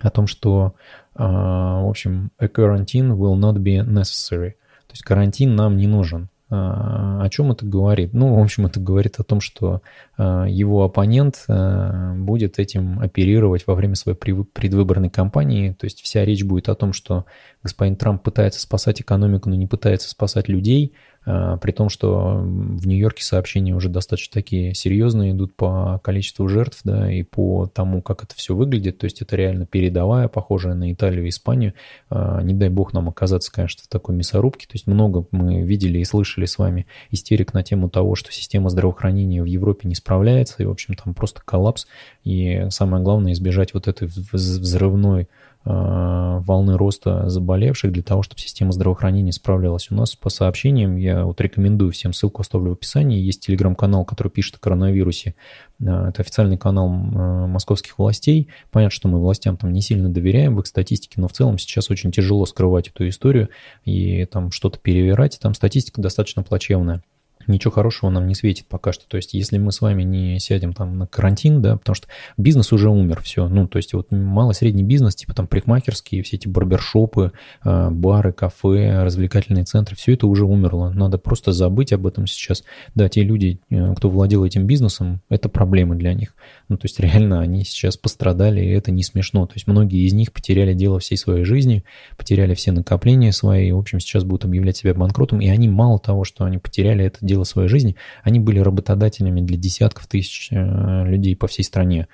[0.00, 0.74] о том, что,
[1.14, 4.50] в общем, a quarantine will not be necessary.
[4.86, 6.28] То есть карантин нам не нужен.
[6.54, 8.12] О чем это говорит?
[8.12, 9.80] Ну, в общем, это говорит о том, что
[10.18, 15.72] его оппонент будет этим оперировать во время своей предвыборной кампании.
[15.72, 17.24] То есть вся речь будет о том, что
[17.62, 22.86] господин Трамп пытается спасать экономику, но не пытается спасать людей– а, при том, что в
[22.86, 28.24] Нью-Йорке сообщения уже достаточно такие серьезные идут по количеству жертв, да, и по тому, как
[28.24, 28.98] это все выглядит.
[28.98, 31.74] То есть это реально передовая, похожая на Италию и Испанию.
[32.10, 34.66] А, не дай бог нам оказаться, конечно, в такой мясорубке.
[34.66, 38.68] То есть много мы видели и слышали с вами истерик на тему того, что система
[38.68, 41.86] здравоохранения в Европе не справляется, и, в общем, там просто коллапс.
[42.24, 45.28] И самое главное, избежать вот этой взрывной
[45.64, 49.90] волны роста заболевших для того, чтобы система здравоохранения справлялась.
[49.90, 54.28] У нас по сообщениям, я вот рекомендую всем, ссылку оставлю в описании, есть телеграм-канал, который
[54.28, 55.34] пишет о коронавирусе.
[55.80, 58.48] Э, это официальный канал э, московских властей.
[58.70, 61.90] Понятно, что мы властям там не сильно доверяем в их статистике, но в целом сейчас
[61.90, 63.48] очень тяжело скрывать эту историю
[63.84, 65.38] и там что-то перевирать.
[65.40, 67.02] Там статистика достаточно плачевная.
[67.46, 69.06] Ничего хорошего нам не светит пока что.
[69.06, 72.72] То есть, если мы с вами не сядем там на карантин, да, потому что бизнес
[72.72, 73.48] уже умер, все.
[73.48, 77.32] Ну, то есть, вот малый-средний бизнес, типа там парикмахерские, все эти барбершопы,
[77.64, 80.90] э, бары, кафе, развлекательные центры, все это уже умерло.
[80.90, 82.64] Надо просто забыть об этом сейчас.
[82.94, 86.34] Да, те люди, э, кто владел этим бизнесом, это проблемы для них.
[86.68, 89.46] Ну, то есть, реально они сейчас пострадали, и это не смешно.
[89.46, 91.84] То есть, многие из них потеряли дело всей своей жизни,
[92.16, 96.24] потеряли все накопления свои, в общем, сейчас будут объявлять себя банкротом, и они мало того,
[96.24, 101.36] что они потеряли это дело своей жизни, они были работодателями для десятков тысяч э, людей
[101.36, 102.08] по всей стране.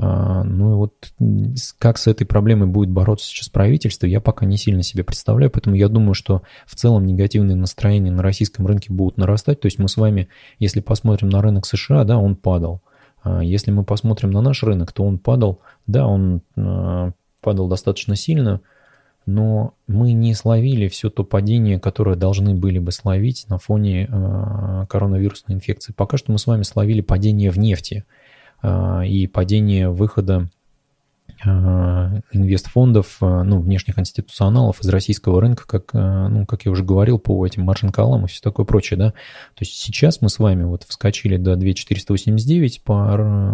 [0.00, 1.12] А, ну и вот
[1.78, 5.74] как с этой проблемой будет бороться сейчас правительство, я пока не сильно себе представляю, поэтому
[5.74, 9.60] я думаю, что в целом негативные настроения на российском рынке будут нарастать.
[9.60, 10.28] То есть мы с вами,
[10.60, 12.80] если посмотрим на рынок США, да, он падал.
[13.22, 18.14] А если мы посмотрим на наш рынок, то он падал, да, он а, падал достаточно
[18.14, 18.60] сильно,
[19.28, 24.86] но мы не словили все то падение, которое должны были бы словить на фоне э,
[24.88, 25.92] коронавирусной инфекции.
[25.92, 28.06] Пока что мы с вами словили падение в нефти
[28.62, 30.48] э, и падение выхода
[31.44, 31.48] э,
[32.32, 37.18] инвестфондов, э, ну, внешних институционалов из российского рынка, как, э, ну, как я уже говорил,
[37.18, 39.10] по этим маржин-колам и все такое прочее, да.
[39.10, 42.94] То есть сейчас мы с вами вот вскочили до 2489 по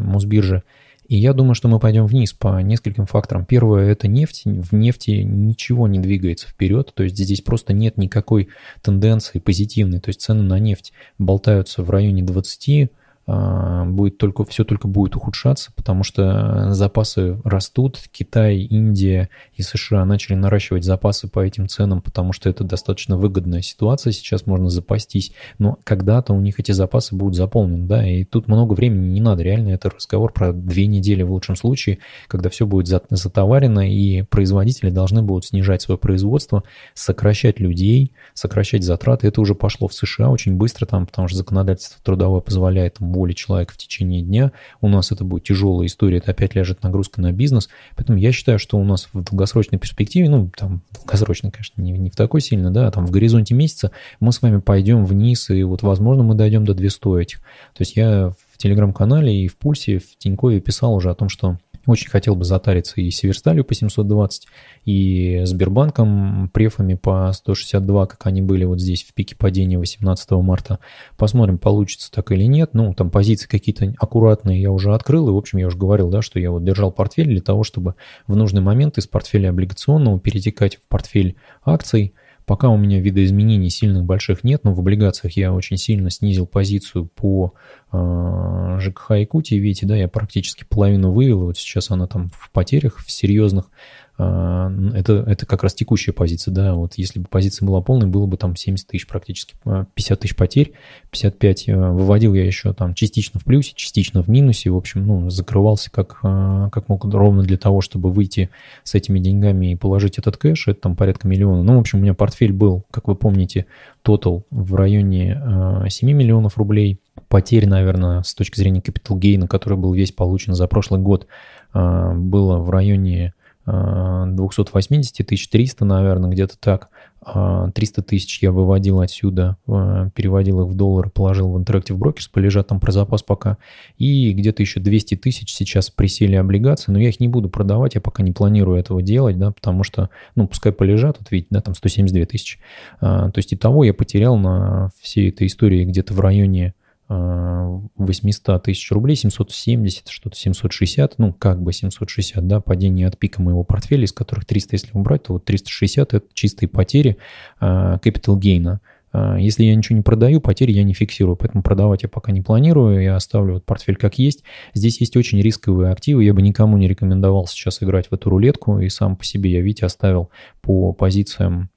[0.01, 0.63] Мосбирже,
[1.07, 3.45] и я думаю, что мы пойдем вниз по нескольким факторам.
[3.45, 4.43] Первое– это нефть.
[4.45, 8.49] В нефти ничего не двигается вперед, то есть здесь просто нет никакой
[8.83, 10.01] тенденции позитивной.
[10.01, 12.89] То есть цены на нефть болтаются в районе 20 а,
[13.27, 17.99] будет только, все только будет ухудшаться, потому что запасы растут.
[18.13, 23.63] Китай, Индия и США начали наращивать запасы по этим ценам, потому что это достаточно выгодная
[23.63, 24.13] ситуация.
[24.13, 28.75] Сейчас можно запастись, но когда-то у них эти запасы будут заполнены, да, и тут много
[28.75, 29.43] времени не надо.
[29.43, 34.91] Реально это разговор про две недели в лучшем случае, когда все будет затоварено, и производители
[34.91, 39.29] должны будут снижать свое производство, сокращать людей, сокращать затраты.
[39.29, 43.73] Это уже пошло в США очень быстро там, потому что законодательство трудовое позволяет воли человека
[43.73, 44.53] в течение дня.
[44.81, 47.69] У нас это будет тяжелая история, это опять ляжет нагрузка на бизнес.
[47.97, 52.11] Поэтому я считаю, что у нас в долгосрочной перспективе, ну, там, долгосрочно, конечно, не, не
[52.11, 55.63] в такой сильно, да, а там в горизонте месяца мы с вами пойдем вниз, и
[55.63, 57.39] вот, возможно, мы дойдем до 200 этих.
[57.39, 61.59] То есть я в телеграм-канале и в Пульсе, в Тинькове писал уже о том, что
[61.87, 64.47] очень хотел бы затариться и Северсталью по 720,
[64.85, 70.79] и Сбербанком префами по 162, как они были вот здесь в пике падения 18 марта.
[71.17, 72.71] Посмотрим, получится так или нет.
[72.73, 76.23] Ну, там позиции какие-то аккуратные я уже открыл, и, в общем, я уже говорил, да,
[76.23, 77.95] что я вот держал портфель для того, чтобы
[78.27, 82.15] в нужный момент из портфеля облигационного перетекать в портфель акций,
[82.47, 87.07] Пока у меня видоизменений сильных больших нет, но в облигациях я очень сильно снизил позицию
[87.07, 87.55] по
[87.91, 89.55] э, ЖКХ Якутии.
[89.55, 93.71] Видите, да, я практически половину вывел, вот сейчас она там в потерях, в серьезных.
[94.17, 98.27] А, это, это как раз текущая позиция, да, вот если бы позиция была полной, было
[98.27, 100.73] бы там 70 тысяч практически, 50 а, тысяч потерь,
[101.11, 105.31] 55 э, выводил я еще там частично в плюсе, частично в минусе, в общем, ну,
[105.31, 108.51] закрывался как, а, как мог ровно для того, чтобы выйти
[108.85, 111.65] с этими деньгами и положить этот кэш, это там порядка миллиона.
[111.65, 113.67] Ну, в общем, у меня портфель был, как вы помните,
[114.03, 119.93] тотал в районе 7 миллионов рублей, потерь, наверное, с точки зрения capital gain, который был
[119.93, 121.27] весь получен за прошлый год,
[121.73, 123.33] было в районе
[123.67, 126.91] 280 тысяч, 300, наверное, где-то так.
[127.25, 132.29] 300 а, тысяч я выводил отсюда, а, переводил их в доллары, положил в Interactive Brokers,
[132.31, 133.57] полежат там про запас пока.
[133.97, 138.03] И где-то еще 200 тысяч сейчас присели облигации, но я их не буду продавать, я
[138.03, 141.75] пока не планирую этого делать, да, потому что, ну, пускай полежат, вот видите, да, там
[141.75, 142.59] 172 тысячи.
[143.01, 146.75] А, то есть и того я потерял на всей этой истории где-то в районе
[147.15, 153.65] 800 тысяч рублей, 770, что-то 760, ну, как бы 760, да, падение от пика моего
[153.65, 157.19] портфеля, из которых 300, если убрать, то вот 360– это чистые потери
[157.61, 158.79] а, capital gain.
[159.13, 162.43] А, если я ничего не продаю, потери я не фиксирую, поэтому продавать я пока не
[162.43, 164.43] планирую, я оставлю вот портфель как есть.
[164.75, 168.81] Здесь есть очень рисковые активы, я бы никому не рекомендовал сейчас играть в эту рулетку,
[168.81, 170.31] и сам по себе я, видите, оставил
[170.63, 171.71] по позициям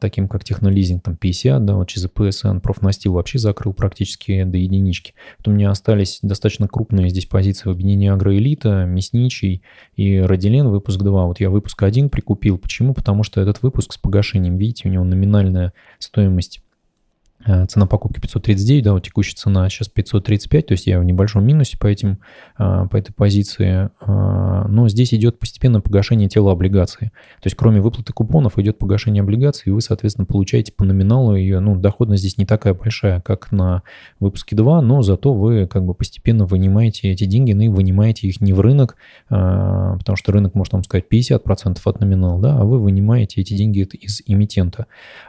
[0.00, 5.14] таким как технолизинг, там 50, да, вот через ПСН, профнастил вообще закрыл практически до единички.
[5.38, 9.62] Вот у меня остались достаточно крупные здесь позиции в объединении Агроэлита, Мясничий
[9.94, 11.26] и Радилен, выпуск 2.
[11.26, 12.58] Вот я выпуск 1 прикупил.
[12.58, 12.92] Почему?
[12.92, 16.60] Потому что этот выпуск с погашением, видите, у него номинальная стоимость
[17.46, 21.46] Э, цена покупки 539, да, вот текущая цена сейчас 535, то есть я в небольшом
[21.46, 22.18] минусе по, этим,
[22.56, 23.90] по этой позиции,
[24.68, 27.12] но здесь идет постепенное погашение тела облигации.
[27.40, 31.60] То есть кроме выплаты купонов идет погашение облигаций, и вы, соответственно, получаете по номиналу ее,
[31.60, 33.82] ну, доходность здесь не такая большая, как на
[34.20, 38.40] выпуске 2, но зато вы как бы постепенно вынимаете эти деньги, ну и вынимаете их
[38.40, 38.96] не в рынок,
[39.28, 43.54] а, потому что рынок может вам сказать 50% от номинала, да, а вы вынимаете эти
[43.54, 44.86] деньги из эмитента.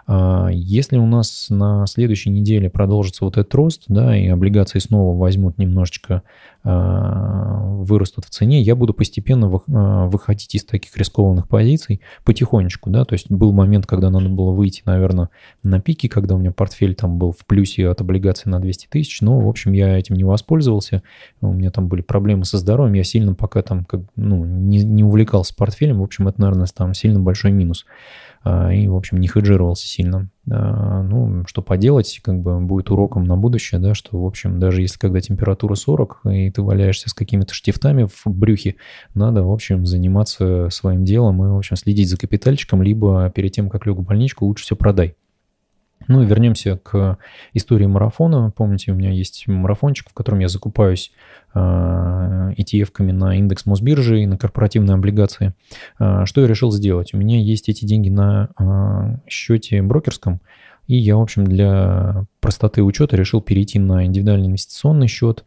[0.08, 5.17] А, если у нас на следующей неделе продолжится вот этот рост, да, и облигации снова
[5.17, 6.23] возьмут немножечко
[6.63, 13.05] а, вырастут в цене, я буду постепенно а, выходить из таких рискованных позиций потихонечку, да,
[13.05, 15.29] то есть был момент, когда надо было выйти, наверное,
[15.63, 19.21] на пике, когда у меня портфель там был в плюсе от облигаций на 200 тысяч,
[19.21, 21.03] но, в общем, я этим не воспользовался,
[21.41, 25.03] у меня там были проблемы со здоровьем, я сильно пока там, как, ну, не, не
[25.03, 27.85] увлекался портфелем, в общем, это, наверное, там сильно большой минус.
[28.43, 30.30] А, и, в общем, не хеджировался сильно.
[30.50, 34.82] А, ну, что поделать, как бы будет уроком на будущее, да, что, в общем, даже
[34.82, 38.76] если когда температура 40, и ты валяешься с какими-то штифтами в брюхе,
[39.13, 43.69] надо, в общем, заниматься своим делом и, в общем, следить за капитальчиком, либо перед тем,
[43.69, 45.15] как лег в больничку, лучше все продай.
[46.07, 47.17] Ну и вернемся к
[47.53, 48.51] истории марафона.
[48.55, 51.12] Помните, у меня есть марафончик, в котором я закупаюсь
[51.53, 55.53] а, ETF-ками на индекс Мосбиржи и на корпоративные облигации.
[55.99, 57.13] А, что я решил сделать?
[57.13, 60.39] У меня есть эти деньги на а, счете брокерском,
[60.88, 65.43] и я, в общем, для простоты учета решил перейти на индивидуальный инвестиционный счет,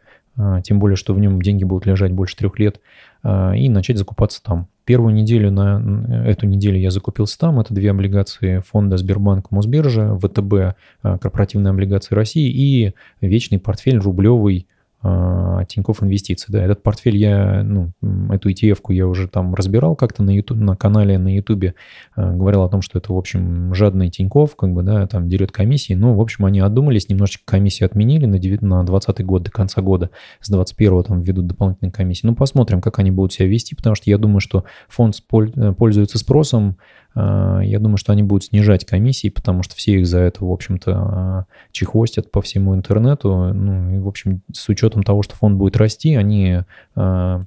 [0.65, 2.81] тем более, что в нем деньги будут лежать больше трех лет,
[3.23, 4.69] и начать закупаться там.
[4.85, 7.61] Первую неделю на эту неделю я закупился там.
[7.61, 10.77] Это две облигации фонда Сбербанк Мосбиржа, ВТБ,
[11.21, 16.53] корпоративные облигации России и вечный портфель рублевый а, Тинькофф Инвестиции.
[16.53, 17.93] Да, этот портфель я, ну,
[18.31, 21.75] эту ETF-ку я уже там разбирал как-то на, YouTube, на канале на YouTube,
[22.17, 25.53] а, говорил о том, что это, в общем, жадный Тинькофф, как бы, да, там дерет
[25.53, 25.95] комиссии.
[25.95, 29.81] Ну, в общем, они отдумались, немножечко комиссии отменили на, 9, на 20 год, до конца
[29.81, 30.11] года.
[30.41, 32.27] С 21 там введут дополнительные комиссии.
[32.27, 36.19] Ну, посмотрим, как они будут себя вести, потому что я думаю, что фонд э, пользуется
[36.19, 36.77] спросом,
[37.10, 40.53] а, я думаю, что они будут снижать комиссии, потому что все их за это, в
[40.53, 43.53] общем-то, а, чехвостят по всему интернету.
[43.53, 46.61] Ну, и, в общем, с учетом того, что фонд будет расти, они
[46.95, 47.43] а,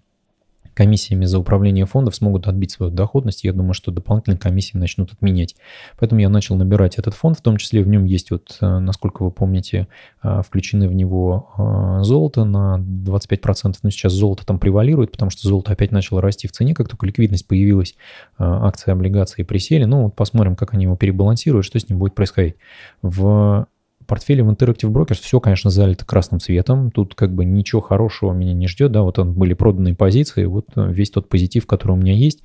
[0.74, 3.44] комиссиями за управление фондов смогут отбить свою доходность.
[3.44, 5.56] Я думаю, что дополнительные комиссии начнут отменять.
[6.00, 9.24] Поэтому я начал набирать этот фонд, в том числе в нем есть, вот, э, насколько
[9.24, 9.88] вы помните,
[10.24, 13.76] э, включены в него э, золото на 25%.
[13.84, 17.06] Но сейчас золото там превалирует, потому что золото опять начало расти в цене, как только
[17.06, 17.96] ликвидность появилась,
[18.38, 19.86] акции, облигации присели.
[19.86, 22.56] Ну, вот посмотрим, как они его перебалансируют, что с ним будет происходить.
[23.02, 23.68] В
[24.14, 26.92] портфеле в Interactive Brokers все, конечно, залито красным цветом.
[26.92, 28.92] Тут как бы ничего хорошего меня не ждет.
[28.92, 32.44] Да, вот он, были проданные позиции, вот э, весь тот позитив, который у меня есть.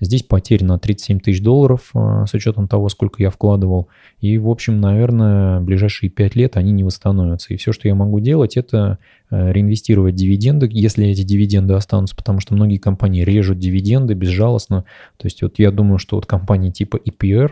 [0.00, 3.88] Здесь потерь на 37 тысяч долларов э, с учетом того, сколько я вкладывал.
[4.22, 7.52] И, в общем, наверное, ближайшие 5 лет они не восстановятся.
[7.52, 8.96] И все, что я могу делать, это
[9.30, 14.84] э, реинвестировать дивиденды, если эти дивиденды останутся, потому что многие компании режут дивиденды безжалостно.
[15.18, 17.50] То есть вот я думаю, что вот компании типа EPR,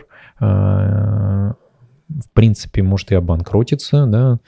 [2.09, 4.39] в принципе, может и обанкротиться, да.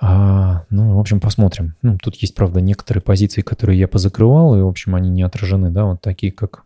[0.00, 1.74] А, ну, в общем, посмотрим.
[1.82, 5.70] Ну, тут есть, правда, некоторые позиции, которые я позакрывал, и, в общем, они не отражены,
[5.70, 6.64] да, вот такие, как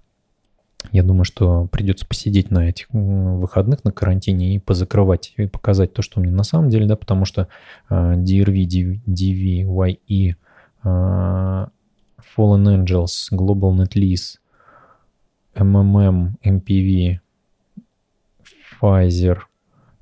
[0.90, 6.02] я думаю, что придется посидеть на этих выходных на карантине и позакрывать, и показать то,
[6.02, 7.46] что у меня на самом деле, да, потому что
[7.88, 10.34] uh, DRV, DVYE,
[10.84, 11.68] uh,
[12.36, 14.38] Fallen Angels, Global Net Lease,
[15.54, 17.20] MMM, MPV,
[18.80, 19.38] Pfizer–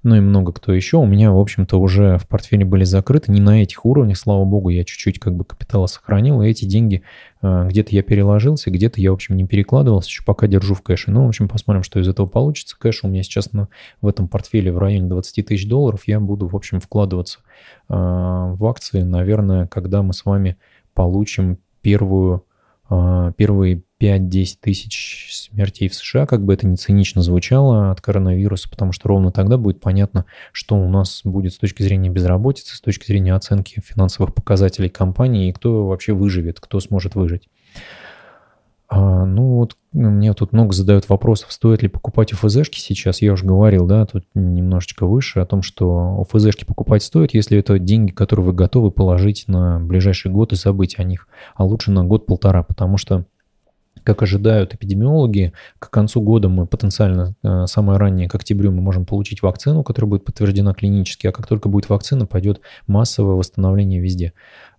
[0.02, 0.96] ну и много кто еще.
[0.96, 3.30] У меня, в общем-то, уже в портфеле были закрыты.
[3.32, 7.02] Не на этих уровнях, слава богу, я чуть-чуть как бы капитала сохранил, и эти деньги
[7.42, 11.10] э, где-то я переложился, где-то я, в общем, не перекладывался, еще пока держу в кэше.
[11.10, 12.76] Ну, в общем, посмотрим, что из этого получится.
[12.78, 13.68] Кэш у меня сейчас на,
[14.00, 16.02] в этом портфеле в районе 20 тысяч долларов.
[16.06, 17.40] Я буду, в общем, вкладываться
[17.88, 20.56] э, в акции, наверное, когда мы с вами
[20.94, 22.44] получим первую,
[23.36, 28.92] первые 5-10 тысяч смертей в США, как бы это ни цинично звучало от коронавируса, потому
[28.92, 33.06] что ровно тогда будет понятно, что у нас будет с точки зрения безработицы, с точки
[33.06, 37.48] зрения оценки финансовых показателей компании и кто вообще выживет, кто сможет выжить.
[38.90, 43.22] А, ну вот мне тут много задают вопросов, стоит ли покупать ОФЗшки сейчас.
[43.22, 47.78] Я уже говорил, да, тут немножечко выше о том, что ОФЗшки покупать стоит, если это
[47.78, 52.04] деньги, которые вы готовы положить на ближайший год и забыть о них, а лучше на
[52.04, 53.26] год-полтора, потому что
[54.02, 59.04] как ожидают эпидемиологи, к концу года мы потенциально, э, самое раннее, к октябрю, мы можем
[59.04, 64.32] получить вакцину, которая будет подтверждена клинически, а как только будет вакцина, пойдет массовое восстановление везде.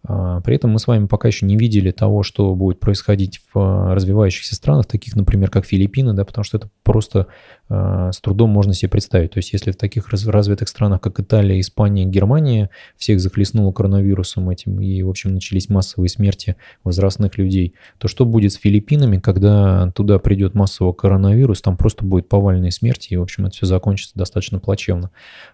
[0.03, 3.59] А, при этом мы с вами пока еще не видели того, что будет происходить в
[3.59, 7.27] а, развивающихся странах, таких, например, как Филиппины, да, потому что это просто
[7.71, 9.31] с трудом можно себе представить.
[9.31, 14.81] То есть если в таких развитых странах, как Италия, Испания, Германия, всех захлестнуло коронавирусом этим
[14.81, 20.19] и, в общем, начались массовые смерти возрастных людей, то что будет с Филиппинами, когда туда
[20.19, 24.59] придет массово коронавирус, там просто будет повальные смерти, и, в общем, это все закончится достаточно
[24.59, 25.11] плачевно.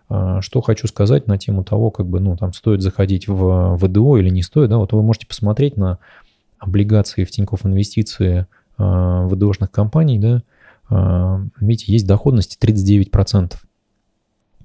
[0.10, 4.18] Э, что хочу сказать на тему того, как бы, ну, там стоит заходить в ВДО
[4.18, 6.00] или не стоит, да, вот вы можете посмотреть на
[6.60, 10.42] облигации в Тинькофф Инвестиции э, ВДОшных компаний, да, э,
[10.90, 13.54] видите, есть доходность 39%.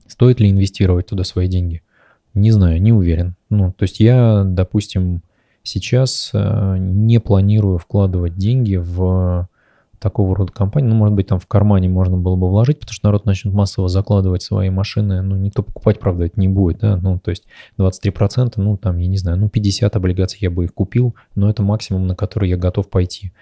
[0.06, 1.82] Стоит ли инвестировать туда свои деньги?
[2.34, 3.36] Не знаю, не уверен.
[3.50, 5.22] Ну, то есть я, допустим,
[5.62, 9.48] сейчас э, не планирую вкладывать деньги в
[10.02, 10.88] такого рода компании.
[10.88, 13.88] Ну, может быть, там в кармане можно было бы вложить, потому что народ начнет массово
[13.88, 15.22] закладывать свои машины.
[15.22, 16.96] Ну, никто покупать, правда, это не будет, да.
[16.96, 17.44] Ну, то есть
[17.78, 21.62] 23%, ну, там, я не знаю, ну, 50 облигаций я бы их купил, но это
[21.62, 23.32] максимум, на который я готов пойти.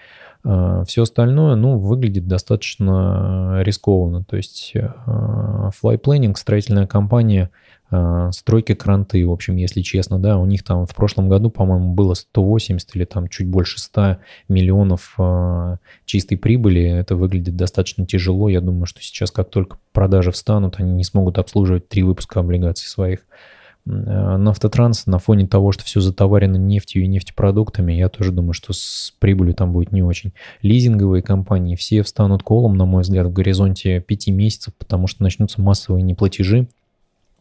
[0.44, 4.24] А, Все остальное, ну, выглядит достаточно рискованно.
[4.24, 7.50] То есть а, Fly Planning, строительная компания–
[7.92, 11.92] а, стройки кранты, в общем, если честно, да, у них там в прошлом году, по-моему,
[11.92, 16.82] было 180 или там чуть больше 100 миллионов э, чистой прибыли.
[16.82, 18.48] Это выглядит достаточно тяжело.
[18.48, 22.88] Я думаю, что сейчас, как только продажи встанут, они не смогут обслуживать три выпуска облигаций
[22.88, 23.20] своих.
[23.84, 28.72] На автотранс на фоне того, что все затоварено нефтью и нефтепродуктами, я тоже думаю, что
[28.72, 30.32] с прибылью там будет не очень.
[30.62, 35.60] Лизинговые компании все встанут колом, на мой взгляд, в горизонте 5 месяцев, потому что начнутся
[35.60, 36.68] массовые неплатежи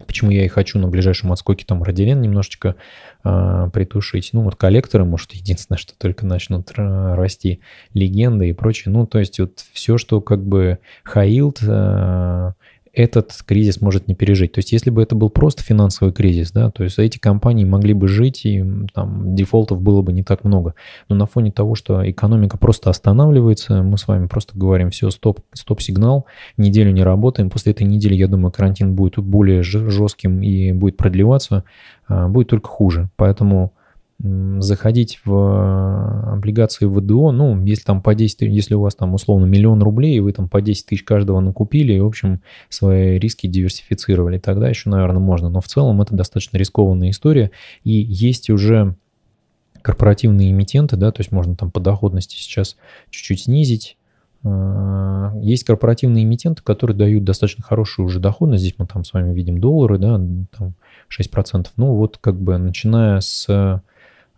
[0.05, 2.75] Почему я и хочу на ближайшем отскоке там радиолен немножечко
[3.23, 4.29] э, притушить.
[4.31, 7.59] Ну, вот коллекторы, может, единственное, что только начнут расти,
[7.93, 8.93] легенды и прочее.
[8.93, 12.53] Ну, то есть вот все, что как бы хаилд, э,
[12.93, 14.53] этот кризис может не пережить.
[14.53, 17.93] То есть если бы это был просто финансовый кризис, да, то есть эти компании могли
[17.93, 18.63] бы жить, и
[18.93, 20.75] там дефолтов было бы не так много.
[21.07, 25.39] Но на фоне того, что экономика просто останавливается, мы с вами просто говорим, все, стоп,
[25.53, 26.25] стоп-сигнал,
[26.57, 27.49] неделю не работаем.
[27.49, 31.63] После этой недели, я думаю, карантин будет более жестким и будет продлеваться,
[32.07, 33.09] а, будет только хуже.
[33.15, 33.73] Поэтому
[34.21, 39.45] заходить в э, облигации ВДО, ну, если там по 10, если у вас там условно
[39.45, 43.47] миллион рублей, и вы там по 10 тысяч каждого накупили, и, в общем, свои риски
[43.47, 45.49] диверсифицировали, тогда еще, наверное, можно.
[45.49, 47.51] Но в целом это достаточно рискованная история,
[47.85, 48.95] и есть уже
[49.81, 52.75] корпоративные эмитенты, да, то есть можно там по доходности сейчас
[53.09, 53.95] чуть-чуть снизить,
[54.43, 58.63] э, есть корпоративные эмитенты, которые дают достаточно хорошую уже доходность.
[58.63, 60.19] Здесь мы там с вами видим доллары, да,
[60.57, 60.73] там
[61.07, 61.67] 6%.
[61.77, 63.81] Ну вот как бы начиная с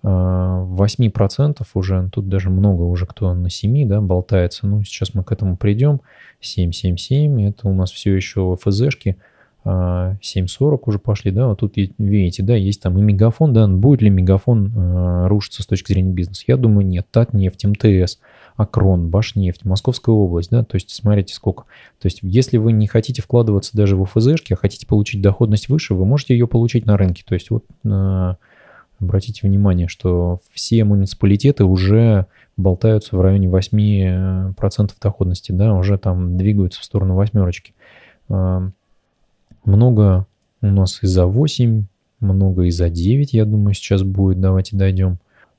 [0.04, 4.66] 8% уже, тут даже много уже кто на 7, да, болтается.
[4.66, 6.02] Ну, сейчас мы к этому придем.
[6.42, 9.18] 7,77, это у нас все еще ФЗшки.
[9.64, 14.10] 7.40 уже пошли, да, вот тут видите, да, есть там и мегафон, да, будет ли
[14.10, 16.46] мегафон э, рушиться с точки зрения бизнеса?
[16.48, 17.06] Я думаю, нет.
[17.12, 18.18] Татнефть, МТС,
[18.56, 21.66] Акрон, Башнефть, Московская область, да, то есть смотрите сколько.
[22.00, 25.94] То есть если вы не хотите вкладываться даже в ФЗшки, а хотите получить доходность выше,
[25.94, 27.24] вы можете ее получить на рынке.
[27.24, 28.36] То есть вот э,
[29.02, 36.82] Обратите внимание, что все муниципалитеты уже болтаются в районе 8% доходности, да, уже там двигаются
[36.82, 37.74] в сторону восьмерочки.
[38.30, 38.70] А,
[39.66, 40.28] много
[40.62, 41.86] у нас и за 8,
[42.20, 44.40] много и за 9, я думаю, сейчас будет.
[44.40, 45.18] Давайте дойдем.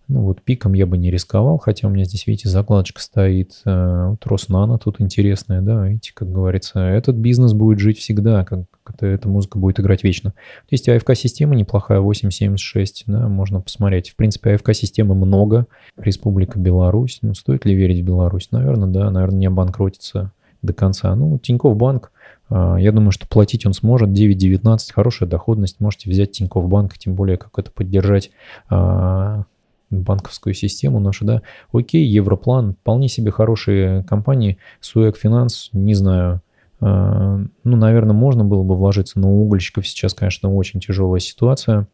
[0.08, 3.60] Ну вот пиком я бы не рисковал, хотя у меня здесь, видите, закладочка стоит.
[3.64, 8.60] Э, вот Роснано тут интересная, да, видите, как говорится, этот бизнес будет жить всегда, как
[8.88, 10.34] это, эта музыка будет играть вечно.
[10.70, 14.10] Есть АФК-система неплохая, 876, да, можно посмотреть.
[14.10, 15.66] В принципе, АФК-системы много.
[15.96, 18.48] Республика Беларусь, ну, стоит ли верить в Беларусь?
[18.50, 21.14] Наверное, да, наверное, не обанкротится до конца.
[21.14, 22.12] Ну, Тинькофф банк,
[22.50, 24.10] э, я думаю, что платить он сможет.
[24.10, 25.80] 9,19, хорошая доходность.
[25.80, 28.30] Можете взять Тинькофф банк, тем более как это поддержать
[28.70, 29.42] э,
[29.90, 31.42] банковскую систему нашу, да.
[31.72, 34.58] Окей, Европлан, вполне себе хорошие компании.
[34.80, 36.40] Суэк Финанс, не знаю,
[36.84, 41.86] ну, наверное, можно было бы вложиться, но у угольщиков сейчас, конечно, очень тяжелая ситуация.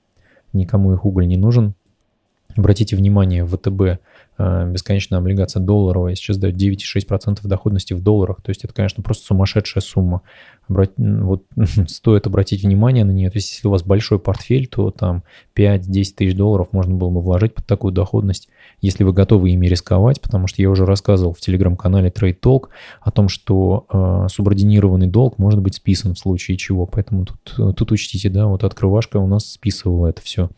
[0.53, 1.75] Никому их уголь не нужен.
[2.57, 3.97] Обратите внимание, ВТБ Э,
[4.39, 8.41] бесконечная облигация долларовая сейчас дает 9,6% доходности в долларах.
[8.41, 10.23] То есть это, конечно, просто сумасшедшая сумма.
[10.69, 10.93] Обрат...
[10.97, 11.45] Вот
[11.89, 13.31] стоит обратить внимание на нее.
[13.31, 15.25] То есть если у вас большой портфель, то там
[15.57, 15.83] 5-10
[16.17, 18.49] тысяч долларов можно было бы вложить под такую доходность,
[18.81, 22.69] если вы готовы ими рисковать, потому что я уже рассказывал в телеграм-канале Trade Talk
[23.01, 26.87] о том, что э, субординированный долг может быть списан в случае чего.
[26.87, 30.49] Поэтому тут, тут учтите, да, вот открывашка у нас списывала это все.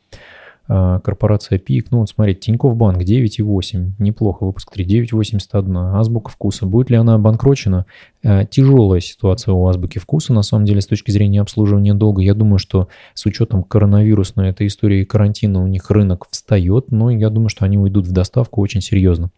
[0.73, 6.65] А, корпорация ПИК, ну вот смотрите, Тинькофф Банк 9,8, неплохо, выпуск 3, 9,81, Азбука Вкуса,
[6.65, 7.87] будет ли она обанкрочена?
[8.25, 12.23] А, тяжелая ситуация у Азбуки Вкуса, на самом деле, с точки зрения обслуживания долга.
[12.23, 17.31] Я думаю, что с учетом коронавирусной этой истории карантина у них рынок встает, но я
[17.31, 19.31] думаю, что они уйдут в доставку очень серьезно.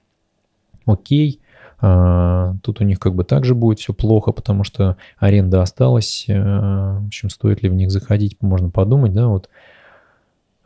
[0.84, 1.40] Окей,
[1.80, 6.26] а, Тут у них как бы также будет все плохо, потому что аренда осталась.
[6.28, 9.48] В общем, стоит ли в них заходить, можно подумать, да, вот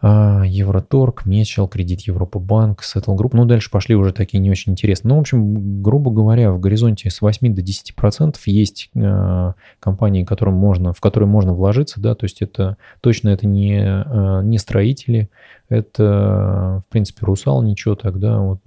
[0.02, 3.30] Евроторг, Мечел, Кредит Европа Банк, Settle Group.
[3.32, 5.10] Ну, дальше пошли уже такие не очень интересные.
[5.10, 10.24] Ну, в общем, грубо говоря, в горизонте с 8 до 10 процентов есть э, компании,
[10.24, 14.58] которым можно, в которые можно вложиться, да, то есть это точно это не, э, не
[14.58, 15.30] строители,
[15.70, 18.60] это, в принципе, Русал ничего тогда, вот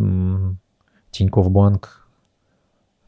[1.12, 2.08] Тинькофф Банк,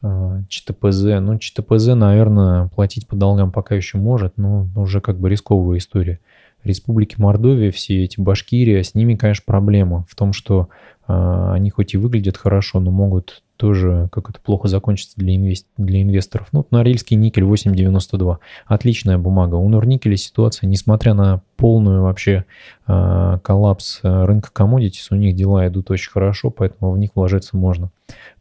[0.02, 1.04] э, ЧТПЗ.
[1.20, 6.20] Ну, ЧТПЗ, наверное, платить по долгам пока еще может, но уже как бы рисковая история.
[6.64, 10.68] Республики Мордовия, все эти Башкирия, с ними, конечно, проблема в том, что
[11.08, 15.66] э, они хоть и выглядят хорошо, но могут тоже как это плохо закончиться для, инвест...
[15.76, 16.48] для инвесторов.
[16.50, 18.38] Ну, Норильский никель 8,92.
[18.66, 19.54] Отличная бумага.
[19.54, 22.44] У Норникеля ситуация, несмотря на полную вообще
[22.88, 27.90] э, коллапс рынка коммодитис, у них дела идут очень хорошо, поэтому в них вложиться можно.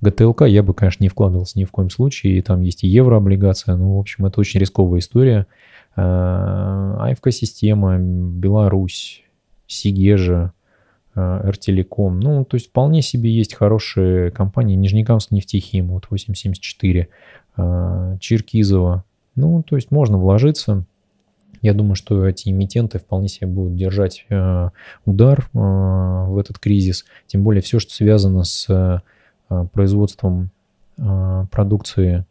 [0.02, 2.38] ГТЛК я бы, конечно, не вкладывался ни в коем случае.
[2.38, 3.76] И там есть и еврооблигация.
[3.76, 5.46] Ну, в общем, это очень рисковая история.
[5.96, 9.24] Э, АФК-система, Беларусь,
[9.68, 10.54] Сигежа,
[11.16, 12.20] э, Ртелеком.
[12.20, 14.76] Ну, то есть вполне себе есть хорошие компании.
[14.76, 17.10] Нижнекамск нефтехим, вот 874,
[17.58, 19.04] э, Черкизово.
[19.36, 20.86] Ну, то есть можно вложиться.
[21.62, 24.26] Я думаю, что эти эмитенты вполне себе будут держать
[25.06, 27.06] удар в этот кризис.
[27.28, 29.04] Тем более все, что связано с
[29.72, 30.50] производством
[30.98, 32.26] продукции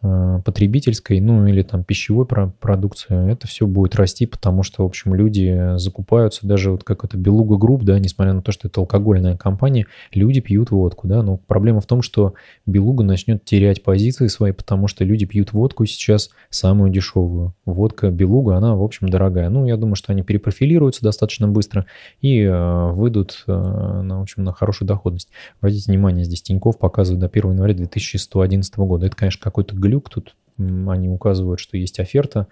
[0.00, 5.76] потребительской, ну или там пищевой продукции, это все будет расти, потому что, в общем, люди
[5.76, 9.86] закупаются, даже вот как это Beluga Group, да, несмотря на то, что это алкогольная компания,
[10.12, 12.34] люди пьют водку, да, но проблема в том, что
[12.66, 17.54] Белуга начнет терять позиции свои, потому что люди пьют водку сейчас самую дешевую.
[17.64, 19.50] Водка Белуга, она, в общем, дорогая.
[19.50, 21.86] Ну, я думаю, что они перепрофилируются достаточно быстро
[22.20, 25.28] и э, выйдут, э, на, в общем, на хорошую доходность.
[25.60, 29.06] Обратите внимание, здесь Тиньков показывает до 1 января 2111 года.
[29.06, 30.10] Это, конечно, какой-то глюк.
[30.10, 32.46] Тут они указывают, что есть оферта,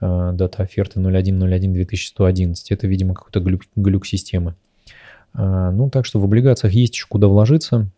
[0.00, 2.54] э, дата оферты 01.01.2111.
[2.70, 4.54] Это, видимо, какой-то глюк, глюк системы.
[5.34, 7.90] Э, ну, так что в облигациях есть еще куда вложиться.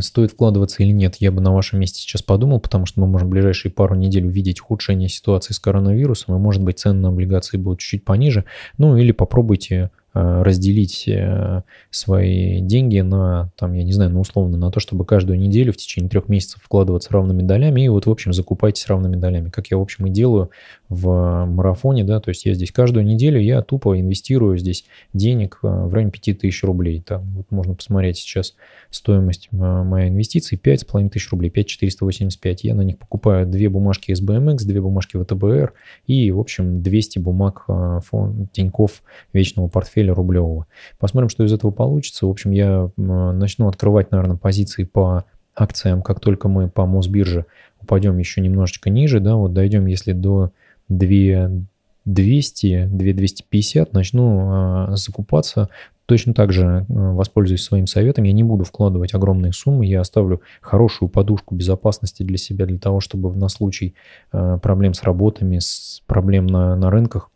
[0.00, 3.28] Стоит вкладываться или нет, я бы на вашем месте сейчас подумал, потому что мы можем
[3.28, 7.56] в ближайшие пару недель увидеть ухудшение ситуации с коронавирусом, и, может быть, цены на облигации
[7.56, 8.44] будут чуть-чуть пониже.
[8.78, 14.72] Ну, или попробуйте разделить э, свои деньги на, там, я не знаю, ну, условно, на
[14.72, 18.32] то, чтобы каждую неделю в течение трех месяцев вкладываться равными долями, и вот, в общем,
[18.32, 20.50] закупайтесь равными долями, как я, в общем, и делаю
[20.88, 25.68] в марафоне, да, то есть я здесь каждую неделю, я тупо инвестирую здесь денег э,
[25.68, 28.56] в районе 5000 рублей, там, вот можно посмотреть сейчас
[28.90, 34.80] стоимость моей инвестиции 5,5 тысяч рублей, 5485, я на них покупаю две бумажки SBMX, две
[34.80, 35.72] бумажки ВТБР
[36.08, 37.66] и, в общем, 200 бумаг
[38.04, 39.02] фонд Тиньков
[39.32, 40.66] вечного портфеля портфеля рублевого.
[40.98, 42.26] Посмотрим, что из этого получится.
[42.26, 45.24] В общем, я начну открывать, наверное, позиции по
[45.54, 47.46] акциям, как только мы по Мосбирже
[47.80, 50.52] упадем еще немножечко ниже, да, вот дойдем, если до
[50.88, 51.66] 2
[52.06, 55.68] 200, 2250 начну э, закупаться.
[56.06, 58.24] Точно так же э, воспользуюсь своим советом.
[58.24, 59.84] Я не буду вкладывать огромные суммы.
[59.84, 63.94] Я оставлю хорошую подушку безопасности для себя, для того, чтобы на случай
[64.32, 67.30] э, проблем с работами, с проблем на, на рынках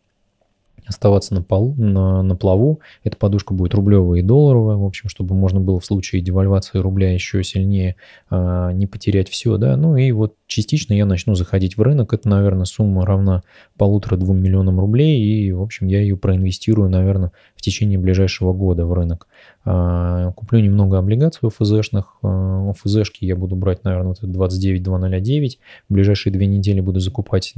[0.87, 2.81] оставаться на, полу, на, на плаву.
[3.03, 7.13] Эта подушка будет рублевая и долларовая, в общем, чтобы можно было в случае девальвации рубля
[7.13, 7.97] еще сильнее
[8.31, 9.77] а, не потерять все, да.
[9.77, 12.13] Ну и вот частично я начну заходить в рынок.
[12.13, 13.43] Это, наверное, сумма равна
[13.79, 17.33] полутора-двум миллионам рублей, и, в общем, я ее проинвестирую, наверное,
[17.65, 19.27] течение ближайшего года в рынок.
[19.65, 22.17] А, куплю немного облигаций ОФЗшных.
[22.23, 25.59] А, ОФЗшки я буду брать, наверное, вот 29-209.
[25.89, 27.55] В ближайшие две недели буду закупать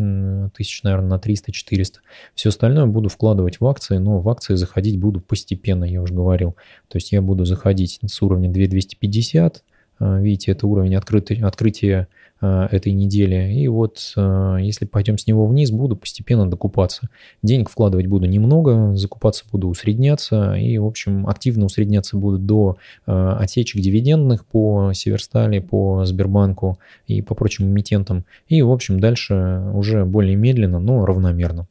[0.55, 1.95] тысяч, наверное, на 300-400.
[2.35, 6.57] Все остальное буду вкладывать в акции, но в акции заходить буду постепенно, я уже говорил.
[6.89, 9.65] То есть я буду заходить с уровня 2250.
[9.99, 12.09] А, видите, это уровень открытия, открытия
[12.41, 13.55] этой недели.
[13.55, 17.09] И вот э, если пойдем с него вниз, буду постепенно докупаться.
[17.43, 20.55] Денег вкладывать буду немного, закупаться буду усредняться.
[20.55, 22.77] И, в общем, активно усредняться буду до
[23.07, 28.25] э, отсечек дивидендных по Северстали, по Сбербанку и по прочим эмитентам.
[28.49, 31.67] И, в общем, дальше уже более медленно, но равномерно.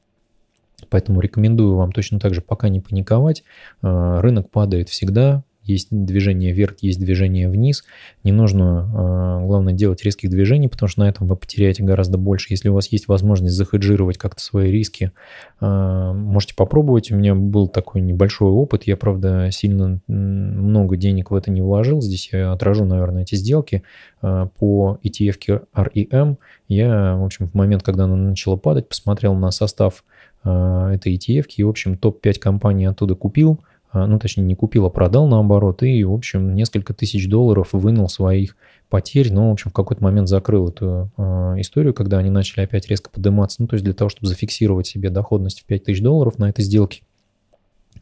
[0.90, 3.44] Поэтому рекомендую вам точно так же пока не паниковать.
[3.82, 7.84] Рынок падает всегда, есть движение вверх, есть движение вниз.
[8.24, 12.48] Не нужно, главное, делать резких движений, потому что на этом вы потеряете гораздо больше.
[12.52, 15.12] Если у вас есть возможность захеджировать как-то свои риски,
[15.60, 17.12] можете попробовать.
[17.12, 18.84] У меня был такой небольшой опыт.
[18.84, 22.02] Я, правда, сильно много денег в это не вложил.
[22.02, 23.84] Здесь я отражу, наверное, эти сделки
[24.22, 26.38] по ETF REM.
[26.68, 30.04] Я, в общем, в момент, когда она начала падать, посмотрел на состав
[30.46, 34.86] а, этой ETF, и, в общем, топ-5 компаний оттуда купил, а, ну, точнее, не купил,
[34.86, 38.56] а продал наоборот, и, в общем, несколько тысяч долларов вынул своих
[38.90, 41.22] потерь, но, в общем, в какой-то момент закрыл эту э,
[41.58, 45.10] историю, когда они начали опять резко подниматься, ну, то есть для того, чтобы зафиксировать себе
[45.10, 47.02] доходность в 5000 долларов на этой сделке.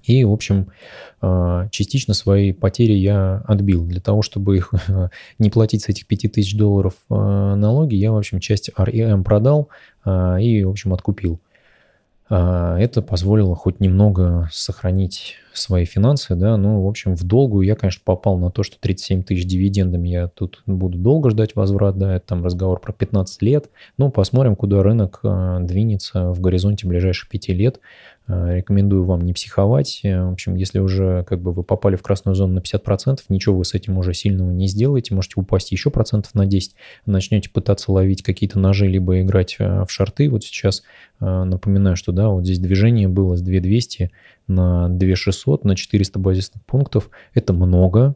[0.04, 0.68] И, в общем,
[1.72, 3.86] частично свои потери я отбил.
[3.86, 4.74] Для того, чтобы их
[5.40, 9.70] не платить с этих 5000 долларов налоги, я, в общем, часть REM продал
[10.06, 11.40] и, в общем, откупил.
[12.36, 17.76] А, это позволило хоть немного сохранить свои финансы, да, ну, в общем, в долгую я,
[17.76, 22.16] конечно, попал на то, что 37 тысяч дивидендами я тут буду долго ждать возврат, да,
[22.16, 23.70] это там разговор про 15 лет,
[24.00, 27.80] ну, посмотрим, куда рынок а, двинется в горизонте ближайших 5 лет,
[28.28, 30.02] рекомендую вам не психовать.
[30.04, 33.58] Э, в общем, если уже как бы вы попали в красную зону на 50%, ничего
[33.58, 35.14] вы с этим уже сильного не сделаете.
[35.14, 36.76] Можете упасть еще процентов на 10.
[37.06, 40.30] Начнете пытаться ловить какие-то ножи, либо играть э, в шарты.
[40.30, 40.84] Вот сейчас
[41.20, 44.12] э, напоминаю, что да, вот здесь движение было с 2200
[44.48, 47.10] на 2600, на 400 базисных пунктов.
[47.34, 48.16] Это много.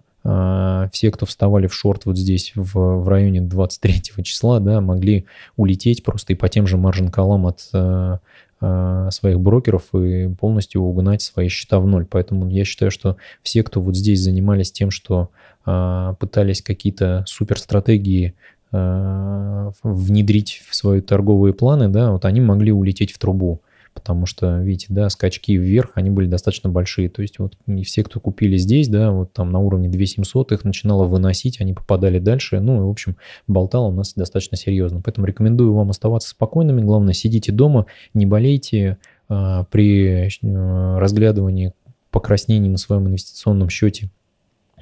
[0.92, 6.04] Все, кто вставали в шорт вот здесь в, в районе 23 числа, да, могли улететь
[6.04, 8.18] просто и по тем же маржин-колам от Э,
[8.60, 12.06] своих брокеров и полностью угнать свои счета в ноль.
[12.10, 15.30] Поэтому я считаю, что все, кто вот здесь занимались тем, что
[15.66, 18.34] э, пытались какие-то суперстратегии
[18.72, 23.62] э, внедрить в свои торговые планы, да, вот они могли улететь в трубу
[23.98, 27.10] потому что, видите, да, скачки вверх, они были достаточно большие.
[27.10, 30.64] То есть вот не все, кто купили здесь, да, вот там на уровне 2700 их
[30.64, 32.60] начинало выносить, они попадали дальше.
[32.60, 33.18] Ну, и, в общем,
[33.48, 35.02] болтало у нас достаточно серьезно.
[35.04, 36.82] Поэтому рекомендую вам оставаться спокойными.
[36.82, 38.98] Главное, сидите дома, не болейте.
[39.30, 41.74] А, при а, разглядывании
[42.12, 44.10] покраснений на своем инвестиционном счете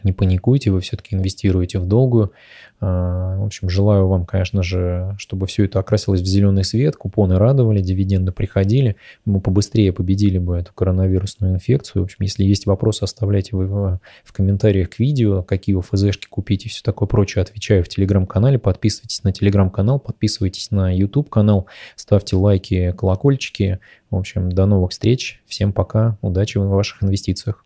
[0.06, 2.32] не паникуйте, вы все-таки инвестируете в долгую.
[2.80, 7.38] А, в общем, желаю вам, конечно же, чтобы все это окрасилось в зеленый свет, купоны
[7.38, 8.96] радовали, дивиденды приходили,
[9.26, 12.04] мы побыстрее победили бы эту коронавирусную инфекцию.
[12.04, 14.00] В общем, если есть вопросы, оставляйте вы в,
[14.32, 17.42] комментариях к видео, какие ФЗшки купить и все такое прочее.
[17.42, 23.80] Отвечаю в телеграм-канале, подписывайтесь на телеграм-канал, подписывайтесь на YouTube канал, ставьте лайки, колокольчики.
[24.12, 27.65] В общем, до новых встреч, всем пока, удачи в ваших инвестициях.